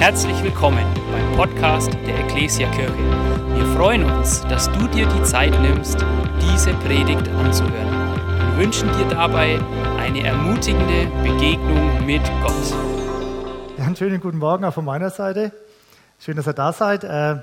[0.00, 2.96] Herzlich willkommen beim Podcast der Ecclesia Kirche.
[3.54, 6.02] Wir freuen uns, dass du dir die Zeit nimmst,
[6.40, 9.60] diese Predigt anzuhören und wünschen dir dabei
[9.98, 12.74] eine ermutigende Begegnung mit Gott.
[13.76, 15.52] Ja, einen schönen guten Morgen auch von meiner Seite.
[16.18, 17.04] Schön, dass ihr da seid.
[17.04, 17.36] Äh,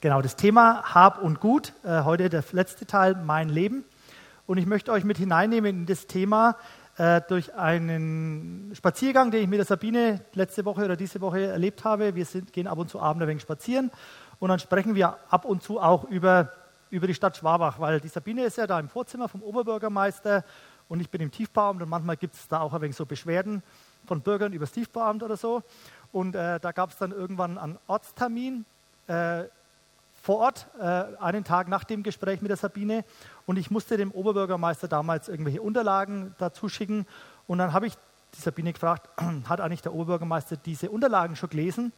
[0.00, 1.72] genau, das Thema Hab und Gut.
[1.82, 3.82] Äh, heute der letzte Teil, mein Leben.
[4.46, 6.54] Und ich möchte euch mit hineinnehmen in das Thema,
[6.96, 11.84] äh, durch einen Spaziergang, den ich mit der Sabine letzte Woche oder diese Woche erlebt
[11.84, 12.14] habe.
[12.14, 13.90] Wir sind, gehen ab und zu abends ein wenig spazieren
[14.38, 16.52] und dann sprechen wir ab und zu auch über,
[16.90, 20.44] über die Stadt Schwabach, weil die Sabine ist ja da im Vorzimmer vom Oberbürgermeister
[20.88, 23.62] und ich bin im Tiefbauamt und manchmal gibt es da auch ein wenig so Beschwerden
[24.06, 25.62] von Bürgern über das Tiefbauamt oder so.
[26.12, 28.64] Und äh, da gab es dann irgendwann einen Ortstermin.
[29.06, 29.44] Äh,
[30.24, 30.84] vor Ort, äh,
[31.20, 33.04] einen Tag nach dem Gespräch mit der Sabine.
[33.46, 37.06] Und ich musste dem Oberbürgermeister damals irgendwelche Unterlagen dazu schicken.
[37.46, 37.94] Und dann habe ich
[38.34, 39.08] die Sabine gefragt,
[39.48, 41.92] hat eigentlich der Oberbürgermeister diese Unterlagen schon gelesen?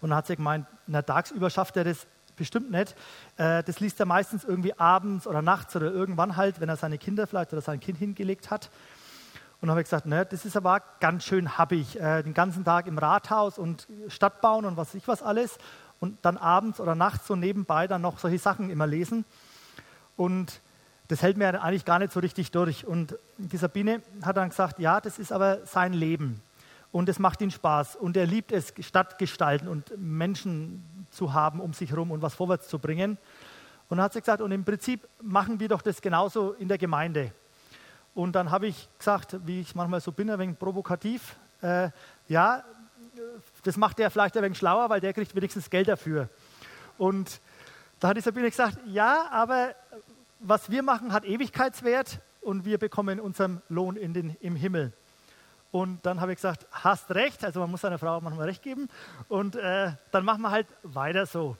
[0.00, 2.94] Und dann hat sie gemeint, na, tagsüber schafft er das bestimmt nicht.
[3.36, 6.98] Äh, das liest er meistens irgendwie abends oder nachts oder irgendwann halt, wenn er seine
[6.98, 8.70] Kinder vielleicht oder sein Kind hingelegt hat.
[9.60, 12.64] Und dann habe ich gesagt, ne, das ist aber ganz schön happig, äh, den ganzen
[12.64, 15.58] Tag im Rathaus und Stadt bauen und was ich was alles
[16.00, 19.24] und dann abends oder nachts so nebenbei dann noch solche Sachen immer lesen.
[20.16, 20.60] Und
[21.08, 22.86] das hält mir eigentlich gar nicht so richtig durch.
[22.86, 26.40] Und die Sabine hat dann gesagt, ja, das ist aber sein Leben
[26.94, 31.72] und es macht ihm Spaß und er liebt es, Stadtgestalten und Menschen zu haben um
[31.72, 33.18] sich herum und was vorwärts zu bringen.
[33.88, 36.78] Und dann hat sie gesagt, und im Prinzip machen wir doch das genauso in der
[36.78, 37.32] Gemeinde.
[38.14, 41.90] Und dann habe ich gesagt, wie ich manchmal so bin, ein wenig provokativ, äh,
[42.28, 42.62] ja,
[43.64, 46.28] das macht er vielleicht ein wenig schlauer, weil der kriegt wenigstens Geld dafür.
[46.96, 47.40] Und
[48.00, 49.74] da hat die Sabine gesagt, ja, aber
[50.40, 54.92] was wir machen, hat Ewigkeitswert und wir bekommen unseren Lohn in den, im Himmel.
[55.72, 58.88] Und dann habe ich gesagt, hast recht, also man muss seiner Frau manchmal recht geben.
[59.28, 61.56] Und äh, dann machen wir halt weiter so.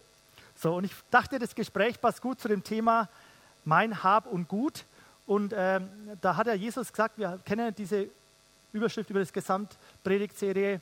[0.54, 3.08] So, und ich dachte, das Gespräch passt gut zu dem Thema
[3.64, 4.84] mein Hab und Gut.
[5.26, 5.80] Und äh,
[6.20, 8.08] da hat ja Jesus gesagt, wir kennen diese
[8.72, 10.80] Überschrift über das Gesamtpredigtserie,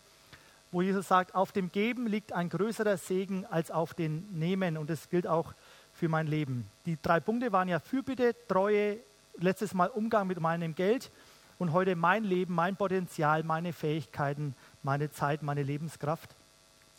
[0.72, 4.78] wo Jesus sagt, auf dem Geben liegt ein größerer Segen als auf dem Nehmen.
[4.78, 5.52] Und das gilt auch
[5.92, 6.66] für mein Leben.
[6.86, 8.96] Die drei Punkte waren ja Fürbitte, Treue,
[9.38, 11.10] letztes Mal Umgang mit meinem Geld
[11.58, 16.30] und heute mein Leben, mein Potenzial, meine Fähigkeiten, meine Zeit, meine Lebenskraft.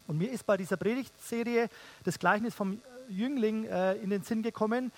[0.08, 1.70] Und mir ist bei dieser Predigtserie
[2.04, 2.80] das Gleichnis vom
[3.10, 4.92] Jüngling äh, in den Sinn gekommen,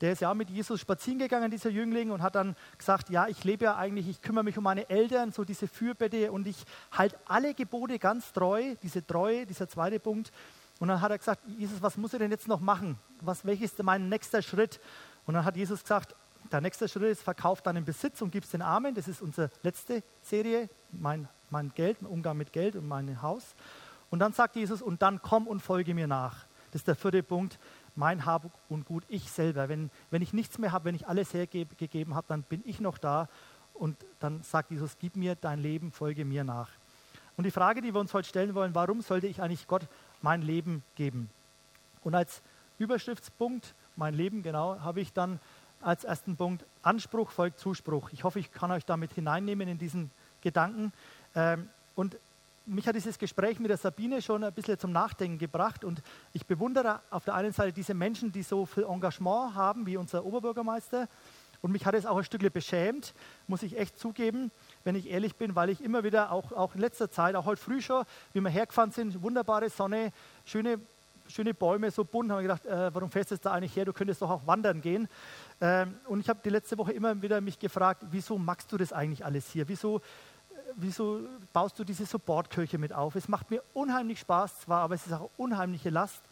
[0.00, 3.44] der ist ja mit Jesus spazieren gegangen, dieser Jüngling, und hat dann gesagt, ja, ich
[3.44, 7.18] lebe ja eigentlich, ich kümmere mich um meine Eltern, so diese Fürbitte, und ich halte
[7.26, 10.32] alle Gebote ganz treu, diese Treue, dieser zweite Punkt.
[10.78, 12.98] Und dann hat er gesagt, Jesus, was muss ich denn jetzt noch machen?
[13.20, 14.80] Was, welches ist mein nächster Schritt?
[15.26, 16.14] Und dann hat Jesus gesagt,
[16.50, 18.94] der nächste Schritt ist, verkauf deinen Besitz und gib es den Armen.
[18.94, 23.54] Das ist unsere letzte Serie, mein, mein Geld, mein Umgang mit Geld und mein Haus.
[24.08, 26.46] Und dann sagt Jesus, und dann komm und folge mir nach.
[26.72, 27.58] Das ist der vierte Punkt
[28.00, 29.68] mein Hab und Gut, ich selber.
[29.68, 32.96] Wenn, wenn ich nichts mehr habe, wenn ich alles hergegeben habe, dann bin ich noch
[32.96, 33.28] da
[33.74, 36.70] und dann sagt Jesus, gib mir dein Leben, folge mir nach.
[37.36, 39.86] Und die Frage, die wir uns heute stellen wollen, warum sollte ich eigentlich Gott
[40.22, 41.28] mein Leben geben?
[42.02, 42.42] Und als
[42.78, 45.38] Überschriftspunkt, mein Leben, genau, habe ich dann
[45.82, 48.10] als ersten Punkt Anspruch folgt Zuspruch.
[48.12, 50.92] Ich hoffe, ich kann euch damit hineinnehmen in diesen Gedanken.
[51.34, 52.16] Ähm, und
[52.70, 56.46] mich hat dieses Gespräch mit der Sabine schon ein bisschen zum Nachdenken gebracht und ich
[56.46, 61.08] bewundere auf der einen Seite diese Menschen, die so viel Engagement haben, wie unser Oberbürgermeister.
[61.62, 63.12] Und mich hat es auch ein Stückchen beschämt,
[63.46, 64.50] muss ich echt zugeben,
[64.84, 67.60] wenn ich ehrlich bin, weil ich immer wieder, auch, auch in letzter Zeit, auch heute
[67.60, 70.12] früh schon, wie wir hergefahren sind, wunderbare Sonne,
[70.46, 70.80] schöne,
[71.28, 73.84] schöne Bäume, so bunt, habe ich gedacht, äh, warum fährst du da eigentlich her?
[73.84, 75.08] Du könntest doch auch wandern gehen.
[75.60, 78.92] Ähm, und ich habe die letzte Woche immer wieder mich gefragt, wieso magst du das
[78.92, 79.68] eigentlich alles hier?
[79.68, 80.00] Wieso
[80.76, 81.20] wieso
[81.52, 83.14] baust du diese Supportkirche mit auf?
[83.14, 86.22] Es macht mir unheimlich Spaß zwar, aber es ist auch unheimliche Last.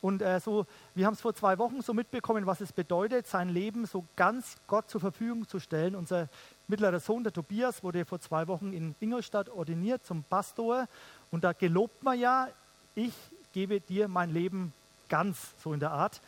[0.00, 3.50] Und äh, so, wir haben es vor zwei Wochen so mitbekommen, was es bedeutet, sein
[3.50, 5.94] Leben so ganz Gott zur Verfügung zu stellen.
[5.94, 6.28] Unser
[6.68, 10.88] mittlerer Sohn, der Tobias, wurde vor zwei Wochen in Ingolstadt ordiniert zum Pastor.
[11.30, 12.48] Und da gelobt man ja,
[12.94, 13.12] ich
[13.52, 14.72] gebe dir mein Leben
[15.08, 16.22] ganz, so in der Art.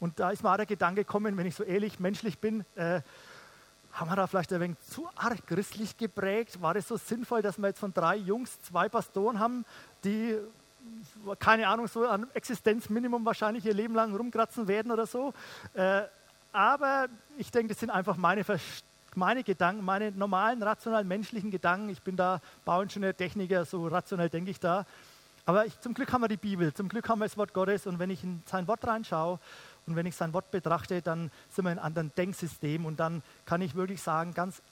[0.00, 3.02] Und da ist mir auch der Gedanke gekommen, wenn ich so ehrlich menschlich bin, äh,
[3.92, 6.60] haben wir da vielleicht ein wenig zu arg christlich geprägt?
[6.62, 9.64] War es so sinnvoll, dass wir jetzt von drei Jungs zwei Pastoren haben,
[10.02, 10.38] die,
[11.38, 15.34] keine Ahnung, so an Existenzminimum wahrscheinlich ihr Leben lang rumkratzen werden oder so?
[15.74, 16.02] Äh,
[16.52, 17.08] aber
[17.38, 18.44] ich denke, das sind einfach meine,
[19.14, 21.88] meine Gedanken, meine normalen, rationalen, menschlichen Gedanken.
[21.90, 24.86] Ich bin da Bauingenieur, Techniker, so rationell denke ich da.
[25.44, 27.86] Aber ich, zum Glück haben wir die Bibel, zum Glück haben wir das Wort Gottes
[27.86, 29.40] und wenn ich in sein Wort reinschaue,
[29.86, 33.22] und wenn ich sein Wort betrachte, dann sind wir in einem anderen Denksystem und dann
[33.46, 34.62] kann ich wirklich sagen, ganz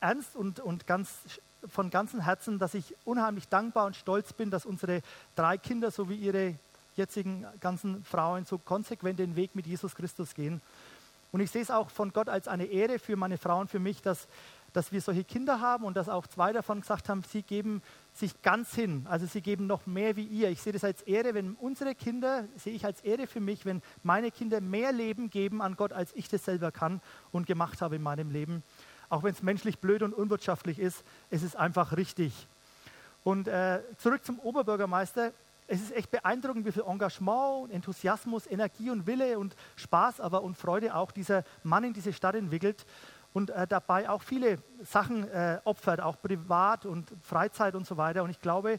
[0.00, 1.10] ernst und, und ganz
[1.68, 5.02] von ganzem Herzen, dass ich unheimlich dankbar und stolz bin, dass unsere
[5.36, 6.54] drei Kinder sowie ihre
[6.96, 10.60] jetzigen ganzen Frauen so konsequent den Weg mit Jesus Christus gehen.
[11.30, 14.02] Und ich sehe es auch von Gott als eine Ehre für meine Frauen, für mich,
[14.02, 14.26] dass,
[14.72, 17.82] dass wir solche Kinder haben und dass auch zwei davon gesagt haben, sie geben
[18.14, 19.06] sich ganz hin.
[19.08, 20.50] Also sie geben noch mehr wie ihr.
[20.50, 23.82] Ich sehe das als Ehre, wenn unsere Kinder, sehe ich als Ehre für mich, wenn
[24.02, 27.00] meine Kinder mehr Leben geben an Gott, als ich das selber kann
[27.32, 28.62] und gemacht habe in meinem Leben.
[29.08, 32.46] Auch wenn es menschlich blöd und unwirtschaftlich ist, es ist einfach richtig.
[33.24, 35.32] Und äh, zurück zum Oberbürgermeister
[35.68, 40.56] es ist echt beeindruckend, wie viel Engagement, Enthusiasmus, Energie und Wille und Spaß aber und
[40.56, 42.84] Freude auch dieser Mann in diese Stadt entwickelt
[43.34, 48.22] und äh, dabei auch viele Sachen äh, opfert, auch privat und Freizeit und so weiter.
[48.22, 48.78] Und ich glaube,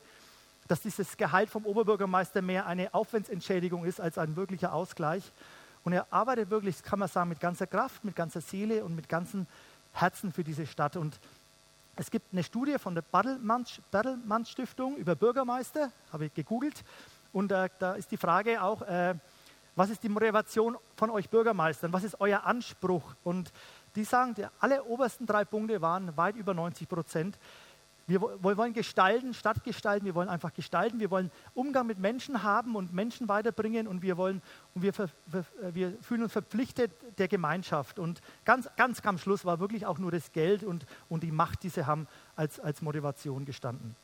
[0.67, 5.31] dass dieses Gehalt vom Oberbürgermeister mehr eine Aufwandsentschädigung ist als ein wirklicher Ausgleich.
[5.83, 9.09] Und er arbeitet wirklich, kann man sagen, mit ganzer Kraft, mit ganzer Seele und mit
[9.09, 9.47] ganzem
[9.91, 10.95] Herzen für diese Stadt.
[10.95, 11.19] Und
[11.95, 16.83] es gibt eine Studie von der Bertelmann Stiftung über Bürgermeister, habe ich gegoogelt.
[17.33, 19.15] Und äh, da ist die Frage auch, äh,
[19.75, 21.91] was ist die Motivation von euch Bürgermeistern?
[21.91, 23.15] Was ist euer Anspruch?
[23.23, 23.51] Und
[23.95, 27.37] die sagen, die, alle obersten drei Punkte waren weit über 90 Prozent.
[28.05, 32.43] Wir, wir, wollen gestalten, Stadt gestalten, wir wollen einfach gestalten, wir wollen Umgang mit Menschen
[32.43, 34.41] haben und Menschen weiterbringen und wir, wollen,
[34.75, 34.91] und wir,
[35.73, 37.99] wir fühlen uns verpflichtet der Gemeinschaft.
[37.99, 41.63] Und ganz, ganz am Schluss war wirklich auch nur das Geld und, und die Macht,
[41.63, 43.95] die sie haben, als, als Motivation gestanden.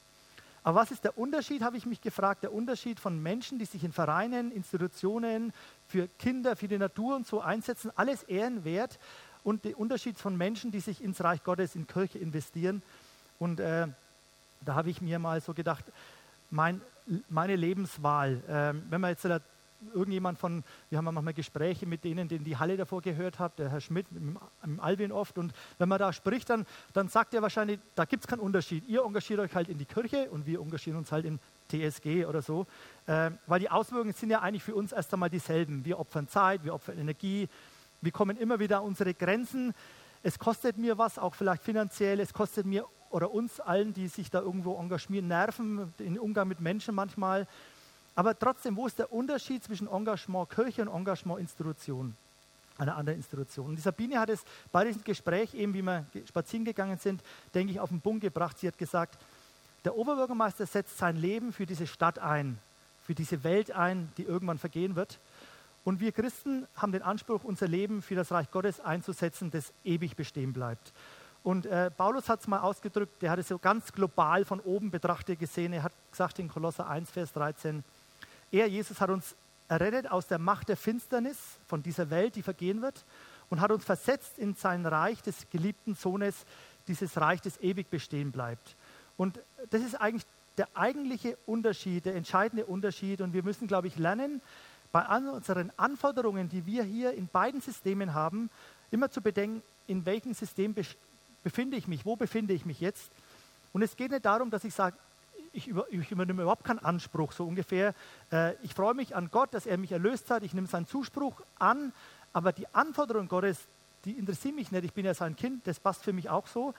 [0.63, 3.83] Aber was ist der Unterschied, habe ich mich gefragt, der Unterschied von Menschen, die sich
[3.83, 5.53] in Vereinen, Institutionen,
[5.87, 8.99] für Kinder, für die Natur und so einsetzen, alles ehrenwert
[9.43, 12.81] und der Unterschied von Menschen, die sich ins Reich Gottes, in Kirche investieren
[13.39, 13.87] und äh,
[14.65, 15.85] da habe ich mir mal so gedacht,
[16.51, 16.81] mein,
[17.29, 19.39] meine Lebenswahl, äh, wenn man jetzt da
[19.93, 23.69] irgendjemand von, wir haben manchmal Gespräche mit denen, die die Halle davor gehört hat, der
[23.69, 24.21] Herr Schmidt, mit
[24.65, 28.23] dem Alvin oft, und wenn man da spricht, dann, dann sagt er wahrscheinlich, da gibt
[28.23, 28.83] es keinen Unterschied.
[28.87, 31.39] Ihr engagiert euch halt in die Kirche und wir engagieren uns halt in
[31.69, 32.67] TSG oder so,
[33.05, 35.85] äh, weil die Auswirkungen sind ja eigentlich für uns erst einmal dieselben.
[35.85, 37.47] Wir opfern Zeit, wir opfern Energie,
[38.01, 39.73] wir kommen immer wieder an unsere Grenzen.
[40.23, 44.29] Es kostet mir was, auch vielleicht finanziell, es kostet mir oder uns allen, die sich
[44.29, 47.47] da irgendwo engagieren, nerven, den Umgang mit Menschen manchmal.
[48.15, 52.15] Aber trotzdem, wo ist der Unterschied zwischen Engagement Kirche und Engagement Institution?
[52.77, 53.67] Einer anderen Institution.
[53.67, 57.21] Und die Sabine hat es bei diesem Gespräch, eben wie wir spazieren gegangen sind,
[57.53, 58.57] denke ich, auf den Punkt gebracht.
[58.57, 59.17] Sie hat gesagt,
[59.83, 62.57] der Oberbürgermeister setzt sein Leben für diese Stadt ein,
[63.05, 65.19] für diese Welt ein, die irgendwann vergehen wird.
[65.89, 70.15] Und wir Christen haben den Anspruch, unser Leben für das Reich Gottes einzusetzen, das ewig
[70.15, 70.93] bestehen bleibt.
[71.41, 74.91] Und äh, Paulus hat es mal ausgedrückt, der hat es so ganz global von oben
[74.91, 75.73] betrachtet gesehen.
[75.73, 77.83] Er hat gesagt in Kolosser 1, Vers 13,
[78.51, 79.35] er, Jesus, hat uns
[79.67, 83.03] errettet aus der Macht der Finsternis von dieser Welt, die vergehen wird,
[83.49, 86.45] und hat uns versetzt in sein Reich des geliebten Sohnes,
[86.87, 88.75] dieses Reich, das ewig bestehen bleibt.
[89.17, 89.39] Und
[89.71, 90.27] das ist eigentlich
[90.59, 93.21] der eigentliche Unterschied, der entscheidende Unterschied.
[93.21, 94.39] Und wir müssen, glaube ich, lernen,
[94.91, 98.49] bei unseren Anforderungen, die wir hier in beiden Systemen haben,
[98.91, 100.75] immer zu bedenken, in welchem System
[101.43, 103.11] befinde ich mich, wo befinde ich mich jetzt.
[103.73, 104.97] Und es geht nicht darum, dass ich sage,
[105.51, 107.93] ich, über, ich übernehme überhaupt keinen Anspruch, so ungefähr.
[108.31, 111.41] Äh, ich freue mich an Gott, dass er mich erlöst hat, ich nehme seinen Zuspruch
[111.57, 111.91] an,
[112.33, 113.57] aber die Anforderungen Gottes,
[114.05, 114.85] die interessieren mich nicht.
[114.85, 116.73] Ich bin ja sein Kind, das passt für mich auch so.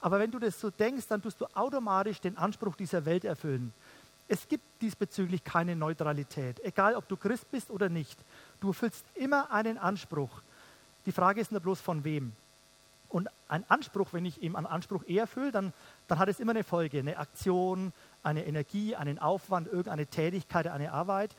[0.00, 3.72] Aber wenn du das so denkst, dann tust du automatisch den Anspruch dieser Welt erfüllen.
[4.26, 8.18] Es gibt diesbezüglich keine Neutralität, egal ob du Christ bist oder nicht.
[8.60, 10.42] Du erfüllst immer einen Anspruch.
[11.06, 12.32] Die Frage ist nur bloß von wem.
[13.10, 15.72] Und ein Anspruch, wenn ich ihm einen Anspruch eher erfülle, dann,
[16.08, 20.90] dann hat es immer eine Folge, eine Aktion, eine Energie, einen Aufwand, irgendeine Tätigkeit, eine
[20.92, 21.36] Arbeit.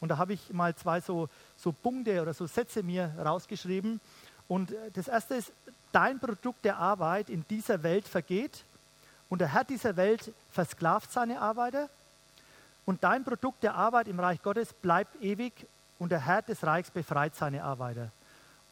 [0.00, 4.00] Und da habe ich mal zwei so, so Punkte oder so Sätze mir rausgeschrieben.
[4.48, 5.52] Und äh, das erste ist,
[5.92, 8.64] dein Produkt der Arbeit in dieser Welt vergeht
[9.30, 11.88] und der Herr dieser Welt versklavt seine Arbeiter.
[12.86, 15.52] Und dein Produkt der Arbeit im Reich Gottes bleibt ewig
[15.98, 18.10] und der Herr des Reichs befreit seine Arbeiter.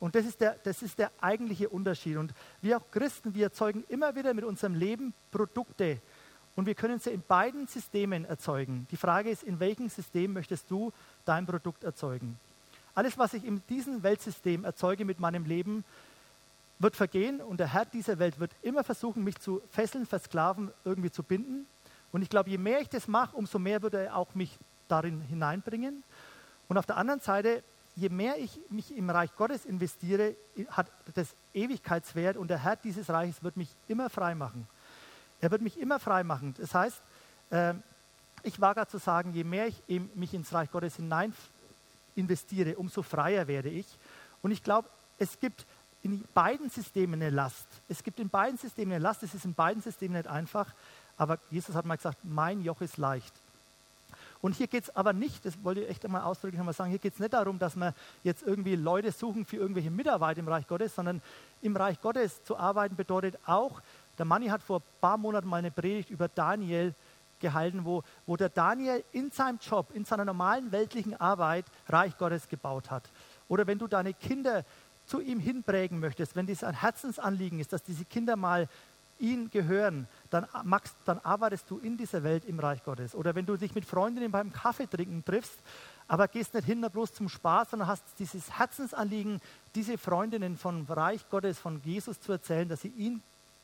[0.01, 2.17] Und das ist, der, das ist der eigentliche Unterschied.
[2.17, 5.99] Und wir auch Christen, wir erzeugen immer wieder mit unserem Leben Produkte.
[6.57, 8.87] Und wir können sie in beiden Systemen erzeugen.
[8.91, 10.93] Die Frage ist, in welchem System möchtest du
[11.25, 12.39] dein Produkt erzeugen?
[12.95, 15.85] Alles, was ich in diesem Weltsystem erzeuge mit meinem Leben,
[16.79, 21.11] wird vergehen und der Herr dieser Welt wird immer versuchen, mich zu fesseln, versklaven, irgendwie
[21.11, 21.67] zu binden.
[22.13, 25.21] Und ich glaube, je mehr ich das mache, umso mehr wird er auch mich darin
[25.23, 26.03] hineinbringen.
[26.69, 27.63] Und auf der anderen Seite
[27.97, 30.35] je mehr ich mich im Reich Gottes investiere,
[30.71, 34.67] hat das Ewigkeitswert und der Herr dieses Reiches wird mich immer frei machen.
[35.41, 36.55] Er wird mich immer frei machen.
[36.59, 37.01] Das heißt,
[37.51, 37.75] äh,
[38.43, 39.83] ich wage zu sagen, je mehr ich
[40.15, 41.35] mich ins Reich Gottes hinein
[42.17, 43.87] investiere, umso freier werde ich.
[44.43, 44.89] Und ich glaube,
[45.19, 45.67] es gibt
[46.03, 47.67] in beiden Systemen eine Last.
[47.89, 50.73] Es gibt in beiden Systemen eine Last, es ist in beiden Systemen nicht einfach,
[51.23, 53.33] aber Jesus hat mal gesagt, mein Joch ist leicht.
[54.41, 56.99] Und hier geht es aber nicht, das wollte ich echt einmal ausdrücklich nochmal sagen, hier
[56.99, 60.67] geht es nicht darum, dass wir jetzt irgendwie Leute suchen für irgendwelche Mitarbeit im Reich
[60.67, 61.23] Gottes, sondern
[61.63, 63.81] im Reich Gottes zu arbeiten bedeutet auch,
[64.19, 66.93] der Manni hat vor ein paar Monaten mal eine Predigt über Daniel
[67.39, 72.49] gehalten, wo, wo der Daniel in seinem Job, in seiner normalen weltlichen Arbeit Reich Gottes
[72.49, 73.05] gebaut hat.
[73.49, 74.65] Oder wenn du deine Kinder
[75.07, 78.69] zu ihm hinprägen möchtest, wenn dies ein Herzensanliegen ist, dass diese Kinder mal
[79.23, 83.15] ihn gehören, dann, Max, dann arbeitest du in dieser Welt im Reich Gottes.
[83.15, 85.59] Oder wenn du dich mit Freundinnen beim Kaffee trinken triffst,
[86.09, 89.41] aber gehst nicht hin nur bloß zum Spaß, sondern hast dieses Herzensanliegen,
[89.75, 93.23] diese Freundinnen vom Reich Gottes, von Jesus zu erzählen, dass sie ihn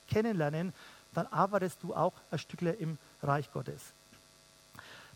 [0.08, 0.72] kennenlernen,
[1.12, 3.80] dann arbeitest du auch ein Stückchen im Reich Gottes.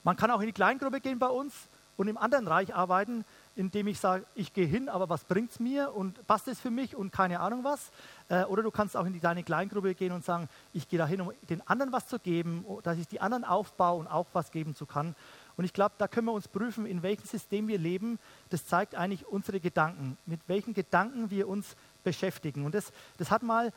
[0.02, 1.54] Man kann auch in die Kleingruppe gehen bei uns
[1.96, 5.61] und im anderen Reich arbeiten, indem ich sage, ich gehe hin, aber was bringt es
[5.61, 7.90] mir und passt es für mich und keine Ahnung was.
[8.28, 11.21] Äh, oder du kannst auch in die deine Kleingruppe gehen und sagen, ich gehe dahin,
[11.21, 14.75] um den anderen was zu geben, dass ich die anderen aufbaue und auch was geben
[14.75, 15.14] zu kann.
[15.56, 18.18] Und ich glaube, da können wir uns prüfen, in welchem System wir leben.
[18.49, 22.64] Das zeigt eigentlich unsere Gedanken, mit welchen Gedanken wir uns beschäftigen.
[22.64, 23.73] Und das, das hat mal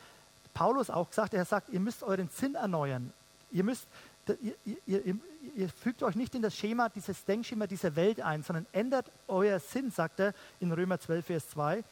[0.54, 1.34] Paulus auch gesagt.
[1.34, 3.12] Er sagt, ihr müsst euren Sinn erneuern.
[3.50, 3.86] Ihr müsst
[4.34, 4.54] ihr,
[4.86, 5.16] ihr,
[5.54, 9.58] ihr, fügt euch nicht in das Schema, dieses Denkschema dieser Welt ein, sondern ändert euer
[9.60, 11.84] Sinn, sagt er in Römer 12, Vers 2.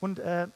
[0.00, 0.48] Und äh,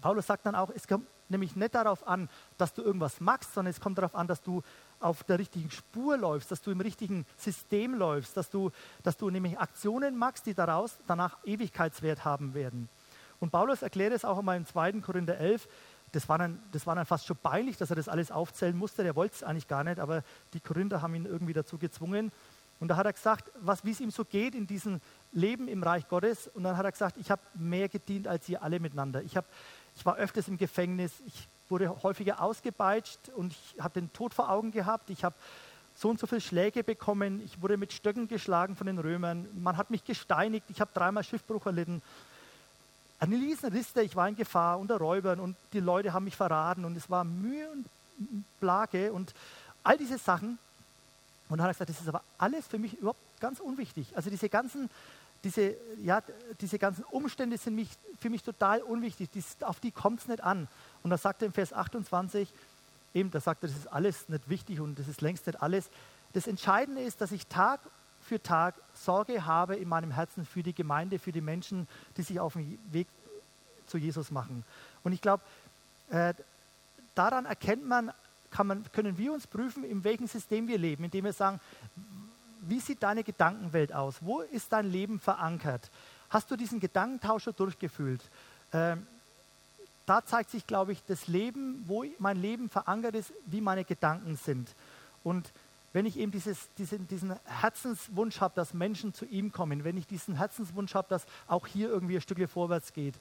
[0.00, 3.70] Paulus sagt dann auch, es kommt nämlich nicht darauf an, dass du irgendwas magst, sondern
[3.70, 4.62] es kommt darauf an, dass du
[5.00, 8.70] auf der richtigen Spur läufst, dass du im richtigen System läufst, dass du,
[9.02, 12.88] dass du nämlich Aktionen magst, die daraus danach Ewigkeitswert haben werden.
[13.40, 15.00] Und Paulus erklärt es auch einmal im 2.
[15.00, 15.68] Korinther 11,
[16.12, 19.02] das war, dann, das war dann fast schon peinlich, dass er das alles aufzählen musste.
[19.02, 20.22] Der wollte es eigentlich gar nicht, aber
[20.54, 22.32] die Korinther haben ihn irgendwie dazu gezwungen.
[22.80, 23.50] Und da hat er gesagt,
[23.82, 25.00] wie es ihm so geht in diesem
[25.32, 26.48] Leben im Reich Gottes.
[26.48, 29.22] Und dann hat er gesagt, ich habe mehr gedient als ihr alle miteinander.
[29.22, 29.44] Ich, hab,
[29.96, 34.48] ich war öfters im Gefängnis, ich wurde häufiger ausgepeitscht und ich habe den Tod vor
[34.50, 35.10] Augen gehabt.
[35.10, 35.34] Ich habe
[35.94, 37.42] so und so viele Schläge bekommen.
[37.44, 39.48] Ich wurde mit Stöcken geschlagen von den Römern.
[39.54, 40.66] Man hat mich gesteinigt.
[40.70, 42.00] Ich habe dreimal Schiffbruch erlitten.
[43.20, 46.96] Eine Riesenliste, ich war in Gefahr unter Räubern und die Leute haben mich verraten und
[46.96, 47.86] es war Mühe und
[48.60, 49.34] Plage und
[49.82, 50.58] all diese Sachen.
[51.48, 54.08] Und dann hat er gesagt, das ist aber alles für mich überhaupt ganz unwichtig.
[54.14, 54.88] Also diese ganzen,
[55.42, 56.22] diese, ja,
[56.60, 57.88] diese ganzen Umstände sind mich,
[58.20, 59.30] für mich total unwichtig.
[59.32, 60.68] Dies, auf die kommt es nicht an.
[61.02, 62.48] Und da sagt er im Vers 28,
[63.14, 65.90] eben, da sagt er, das ist alles nicht wichtig und das ist längst nicht alles.
[66.34, 67.80] Das Entscheidende ist, dass ich Tag
[68.28, 72.38] für Tag Sorge habe in meinem Herzen für die Gemeinde, für die Menschen, die sich
[72.38, 73.08] auf dem Weg
[73.86, 74.64] zu Jesus machen.
[75.02, 75.42] Und ich glaube,
[76.10, 76.34] äh,
[77.14, 78.12] daran erkennt man,
[78.62, 81.60] man, können wir uns prüfen, in welchem System wir leben, indem wir sagen,
[82.60, 84.16] wie sieht deine Gedankenwelt aus?
[84.20, 85.90] Wo ist dein Leben verankert?
[86.28, 88.20] Hast du diesen Gedankentausch schon durchgefühlt?
[88.72, 89.06] Ähm,
[90.04, 94.36] da zeigt sich, glaube ich, das Leben, wo mein Leben verankert ist, wie meine Gedanken
[94.36, 94.68] sind.
[95.22, 95.50] Und
[95.92, 100.06] wenn ich eben dieses, diesen, diesen Herzenswunsch habe, dass Menschen zu ihm kommen, wenn ich
[100.06, 103.14] diesen Herzenswunsch habe, dass auch hier irgendwie ein Stückchen vorwärts geht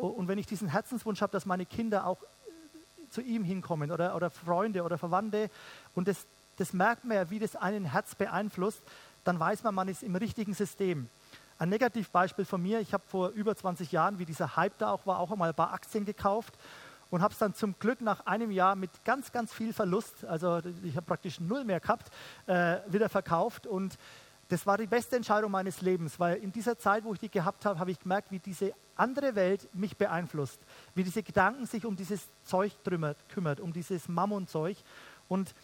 [0.00, 2.18] und wenn ich diesen Herzenswunsch habe, dass meine Kinder auch
[3.10, 5.50] zu ihm hinkommen oder, oder Freunde oder Verwandte
[5.94, 8.82] und das, das merkt man ja, wie das einen Herz beeinflusst,
[9.24, 11.08] dann weiß man, man ist im richtigen System.
[11.58, 15.06] Ein Negativbeispiel von mir, ich habe vor über 20 Jahren, wie dieser Hype da auch
[15.06, 16.54] war, auch einmal ein paar Aktien gekauft
[17.10, 20.60] und habe es dann zum Glück nach einem Jahr mit ganz, ganz viel Verlust, also
[20.82, 22.10] ich habe praktisch null mehr gehabt,
[22.46, 23.66] äh, wieder verkauft.
[23.66, 23.98] Und
[24.48, 27.64] das war die beste Entscheidung meines Lebens, weil in dieser Zeit, wo ich die gehabt
[27.64, 30.60] habe, habe ich gemerkt, wie diese andere Welt mich beeinflusst,
[30.94, 34.76] wie diese Gedanken sich um dieses Zeug kümmert, kümmert um dieses Mammonzeug.
[35.28, 35.54] Und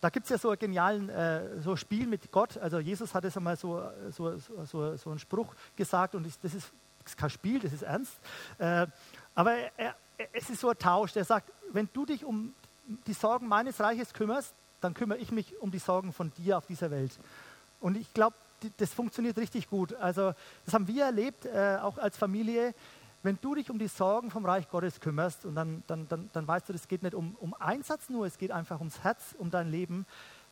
[0.00, 2.58] da gibt es ja so ein genialen äh, so Spiel mit Gott.
[2.58, 3.80] Also Jesus hat es einmal so,
[4.10, 7.82] so, so, so einen Spruch gesagt und das ist, das ist kein Spiel, das ist
[7.82, 8.18] ernst.
[8.58, 8.88] Äh,
[9.34, 9.94] aber er,
[10.32, 12.54] es ist so ein Tausch, der sagt, wenn du dich um
[13.06, 16.66] die Sorgen meines Reiches kümmerst, dann kümmere ich mich um die Sorgen von dir auf
[16.66, 17.12] dieser Welt.
[17.80, 18.36] Und ich glaube,
[18.76, 19.94] das funktioniert richtig gut.
[19.94, 22.74] Also das haben wir erlebt, äh, auch als Familie.
[23.22, 26.46] Wenn du dich um die Sorgen vom Reich Gottes kümmerst und dann, dann, dann, dann
[26.46, 29.50] weißt du, es geht nicht um, um Einsatz nur, es geht einfach ums Herz, um
[29.50, 30.06] dein Leben,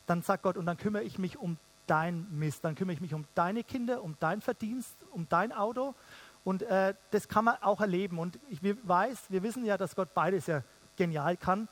[0.07, 3.13] dann sagt Gott, und dann kümmere ich mich um dein Mist, dann kümmere ich mich
[3.13, 5.93] um deine Kinder, um dein Verdienst, um dein Auto
[6.43, 8.19] und äh, das kann man auch erleben.
[8.19, 10.63] Und ich weiß, wir wissen ja, dass Gott beides ja
[10.97, 11.67] genial kann.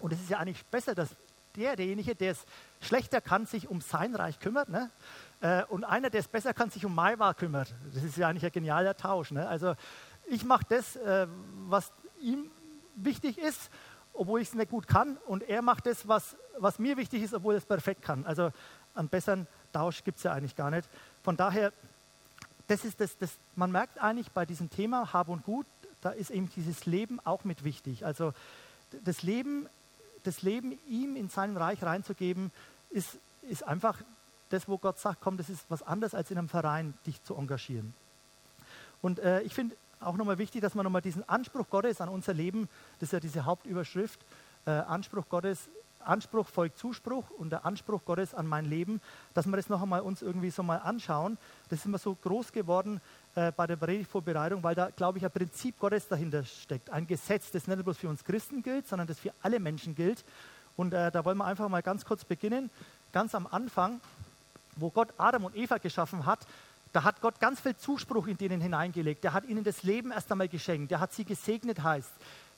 [0.00, 1.10] Und es ist ja eigentlich besser, dass
[1.56, 2.46] der, derjenige, der es
[2.80, 4.68] schlechter kann, sich um sein Reich kümmert.
[4.68, 4.90] Ne?
[5.40, 7.74] Äh, und einer, der es besser kann, sich um Maiwa kümmert.
[7.92, 9.32] Das ist ja eigentlich ein genialer Tausch.
[9.32, 9.46] Ne?
[9.46, 9.74] Also
[10.26, 11.26] ich mache das, äh,
[11.66, 12.50] was ihm
[12.94, 13.70] wichtig ist,
[14.12, 15.16] obwohl ich es nicht gut kann.
[15.26, 18.24] Und er macht das, was, was mir wichtig ist, obwohl er es perfekt kann.
[18.24, 18.50] Also
[18.94, 20.88] einen besseren Tausch gibt es ja eigentlich gar nicht.
[21.22, 21.72] Von daher
[22.68, 25.66] das ist das, das, man merkt eigentlich bei diesem Thema Hab und Gut,
[26.00, 28.04] da ist eben dieses Leben auch mit wichtig.
[28.04, 28.32] Also
[29.04, 29.68] das Leben,
[30.22, 32.52] das Leben ihm in sein Reich reinzugeben,
[32.90, 34.00] ist, ist einfach
[34.50, 37.34] das, wo Gott sagt, komm, das ist was anderes, als in einem Verein dich zu
[37.34, 37.94] engagieren.
[39.02, 42.34] Und äh, ich finde auch nochmal wichtig, dass man nochmal diesen Anspruch Gottes an unser
[42.34, 42.68] Leben,
[43.00, 44.20] das ist ja diese Hauptüberschrift,
[44.66, 45.68] äh, Anspruch Gottes,
[46.04, 49.00] Anspruch folgt Zuspruch und der Anspruch Gottes an mein Leben,
[49.34, 51.38] dass wir das noch einmal uns irgendwie so mal anschauen.
[51.68, 53.00] Das ist immer so groß geworden
[53.34, 56.90] äh, bei der Predigtvorbereitung, weil da, glaube ich, ein Prinzip Gottes dahinter steckt.
[56.90, 60.24] Ein Gesetz, das nicht bloß für uns Christen gilt, sondern das für alle Menschen gilt.
[60.76, 62.70] Und äh, da wollen wir einfach mal ganz kurz beginnen.
[63.12, 64.00] Ganz am Anfang,
[64.76, 66.40] wo Gott Adam und Eva geschaffen hat,
[66.92, 69.22] da hat Gott ganz viel Zuspruch in denen hineingelegt.
[69.24, 70.90] Der hat ihnen das Leben erst einmal geschenkt.
[70.90, 72.10] Der hat sie gesegnet, heißt.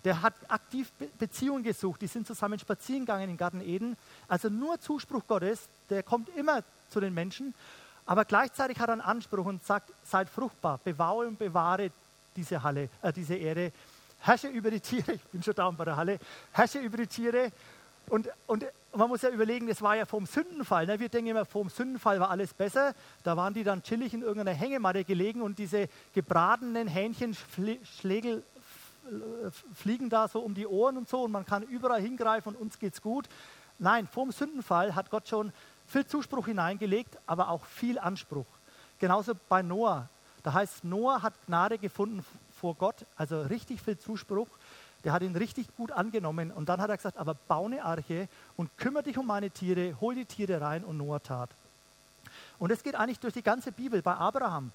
[0.04, 2.00] Der hat aktiv Be Beziehungen gesucht.
[2.02, 3.96] Die sind zusammen spazieren gegangen im Garten Eden.
[4.28, 7.54] Also nur Zuspruch Gottes, der kommt immer zu den Menschen.
[8.06, 11.90] Aber gleichzeitig hat er einen Anspruch und sagt, seid fruchtbar, bewaue und bewahre
[12.34, 13.72] diese Halle, äh, diese Erde.
[14.20, 16.18] Herrsche über die Tiere, ich bin schon da bei der Halle,
[16.52, 17.52] herrsche über die Tiere
[18.08, 20.84] und, und man muss ja überlegen, das war ja vom Sündenfall.
[20.86, 20.98] Ne?
[20.98, 22.92] Wir denken immer, vom Sündenfall war alles besser.
[23.22, 28.42] Da waren die dann chillig in irgendeiner Hängematte gelegen und diese gebratenen Hähnchenschlägel
[29.74, 32.78] fliegen da so um die Ohren und so und man kann überall hingreifen und uns
[32.78, 33.28] geht's gut.
[33.78, 35.52] Nein, vom Sündenfall hat Gott schon
[35.86, 38.46] viel Zuspruch hineingelegt, aber auch viel Anspruch.
[38.98, 40.08] Genauso bei Noah.
[40.42, 42.24] Da heißt, Noah hat Gnade gefunden
[42.60, 44.48] vor Gott, also richtig viel Zuspruch.
[45.04, 48.28] Der hat ihn richtig gut angenommen und dann hat er gesagt, aber bau eine Arche
[48.56, 51.50] und kümmere dich um meine Tiere, hol die Tiere rein und Noah tat.
[52.58, 54.72] Und es geht eigentlich durch die ganze Bibel bei Abraham.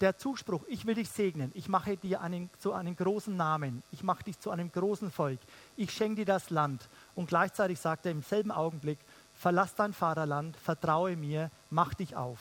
[0.00, 4.04] Der Zuspruch, ich will dich segnen, ich mache dir einen, zu einem großen Namen, ich
[4.04, 5.40] mache dich zu einem großen Volk,
[5.76, 6.88] ich schenke dir das Land.
[7.16, 8.98] Und gleichzeitig sagt er im selben Augenblick,
[9.34, 12.38] verlass dein Vaterland, vertraue mir, mach dich auf.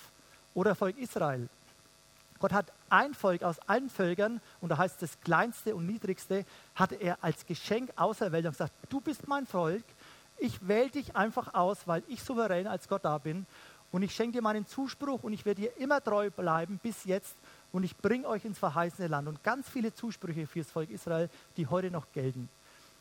[0.54, 1.50] Oder Volk Israel,
[2.40, 6.46] Gott hat ein Volk aus allen Völkern, und da heißt das kleinste und niedrigste,
[6.76, 9.84] hatte er als Geschenk auserwählt und gesagt, du bist mein Volk,
[10.38, 13.48] ich wähle dich einfach aus, weil ich souverän als Gott da bin.
[13.92, 17.36] Und ich schenke dir meinen Zuspruch und ich werde dir immer treu bleiben bis jetzt
[17.72, 19.28] und ich bringe euch ins verheißene Land.
[19.28, 22.50] Und ganz viele Zusprüche für das Volk Israel, die heute noch gelten.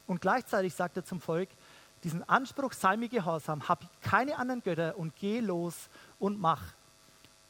[0.07, 1.49] Und gleichzeitig sagt er zum Volk,
[2.05, 6.63] diesen Anspruch, sei mir gehorsam, hab keine anderen Götter und geh los und mach.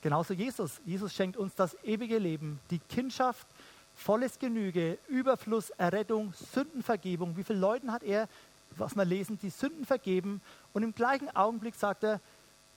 [0.02, 0.80] Genauso Jesus.
[0.84, 3.46] Jesus schenkt uns das ewige Leben, die Kindschaft,
[3.94, 7.36] volles Genüge, Überfluss, Errettung, Sündenvergebung.
[7.36, 8.28] Wie viele Leuten hat er,
[8.76, 10.40] was wir lesen, die Sünden vergeben?
[10.72, 12.20] Und im gleichen Augenblick sagt er,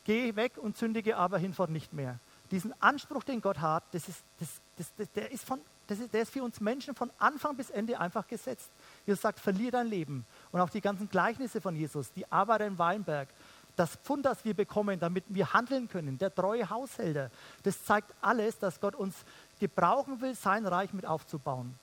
[0.05, 2.19] geh weg und sündige aber hinfort nicht mehr.
[2.51, 6.13] Diesen Anspruch, den Gott hat, das ist, das, das, das, der, ist von, das ist,
[6.13, 8.69] der ist für uns Menschen von Anfang bis Ende einfach gesetzt.
[9.05, 10.25] Jesus sagt, verlier dein Leben.
[10.51, 13.27] Und auch die ganzen Gleichnisse von Jesus, die Arbeiter im Weinberg,
[13.75, 17.31] das Pfund, das wir bekommen, damit wir handeln können, der treue Haushälter,
[17.63, 19.15] das zeigt alles, dass Gott uns
[19.59, 21.77] gebrauchen will, sein Reich mit aufzubauen.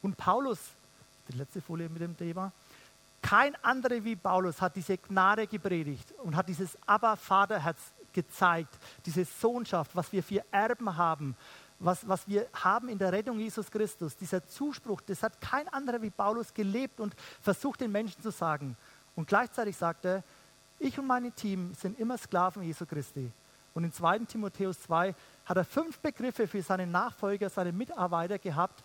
[0.00, 0.58] Und Paulus,
[1.28, 2.52] die letzte Folie mit dem Thema,
[3.20, 7.78] kein anderer wie Paulus hat diese Gnade gepredigt und hat dieses Aber-Vaterherz
[8.14, 8.74] gezeigt,
[9.04, 11.36] diese Sohnschaft, was wir für Erben haben,
[11.78, 14.16] was, was wir haben in der Rettung Jesus Christus.
[14.16, 18.76] Dieser Zuspruch, das hat kein anderer wie Paulus gelebt und versucht den Menschen zu sagen.
[19.16, 20.22] Und gleichzeitig sagt er,
[20.78, 23.30] ich und mein Team sind immer Sklaven Jesu Christi.
[23.74, 24.20] Und in 2.
[24.20, 25.14] Timotheus 2
[25.46, 28.82] hat er fünf Begriffe für seine Nachfolger, seine Mitarbeiter gehabt.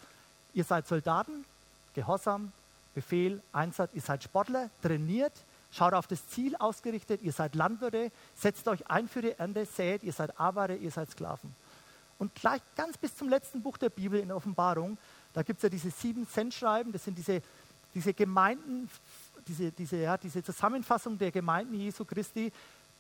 [0.54, 1.46] Ihr seid Soldaten,
[1.94, 2.52] Gehorsam,
[2.96, 5.34] Befehl, Einsatz, ihr seid Sportler, trainiert,
[5.72, 10.04] schaut auf das Ziel ausgerichtet, ihr seid Landwirte, setzt euch ein für die Ernte, sät,
[10.04, 11.56] ihr seid Arbeiter, ihr seid Sklaven.
[12.18, 14.98] Und gleich ganz bis zum letzten Buch der Bibel in Offenbarung,
[15.34, 17.42] da gibt es ja diese sieben Cent-Schreiben, das sind diese,
[17.94, 18.90] diese Gemeinden
[19.50, 22.52] diese, diese, ja, diese Zusammenfassung der Gemeinden Jesu Christi,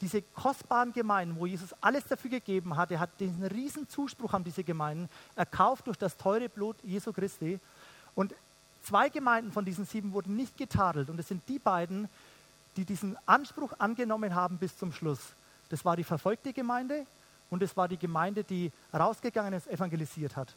[0.02, 4.44] diese kostbaren Gemeinden, wo Jesus alles dafür gegeben hat, er hat diesen riesen Zuspruch an
[4.44, 7.60] diese Gemeinden, erkauft durch das teure Blut Jesu Christi.
[8.16, 8.34] Und
[8.82, 11.10] zwei Gemeinden von diesen sieben wurden nicht getadelt.
[11.10, 12.08] Und es sind die beiden,
[12.80, 15.20] die diesen Anspruch angenommen haben bis zum Schluss.
[15.68, 17.06] Das war die verfolgte Gemeinde
[17.50, 20.56] und es war die Gemeinde, die rausgegangen ist, evangelisiert hat.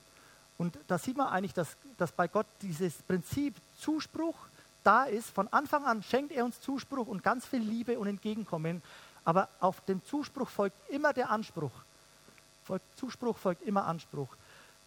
[0.56, 4.37] Und da sieht man eigentlich, dass, dass bei Gott dieses Prinzip Zuspruch,
[4.85, 8.82] da ist, von Anfang an schenkt er uns Zuspruch und ganz viel Liebe und Entgegenkommen.
[9.24, 11.72] Aber auf den Zuspruch folgt immer der Anspruch.
[12.64, 14.28] Folgt, Zuspruch folgt immer Anspruch.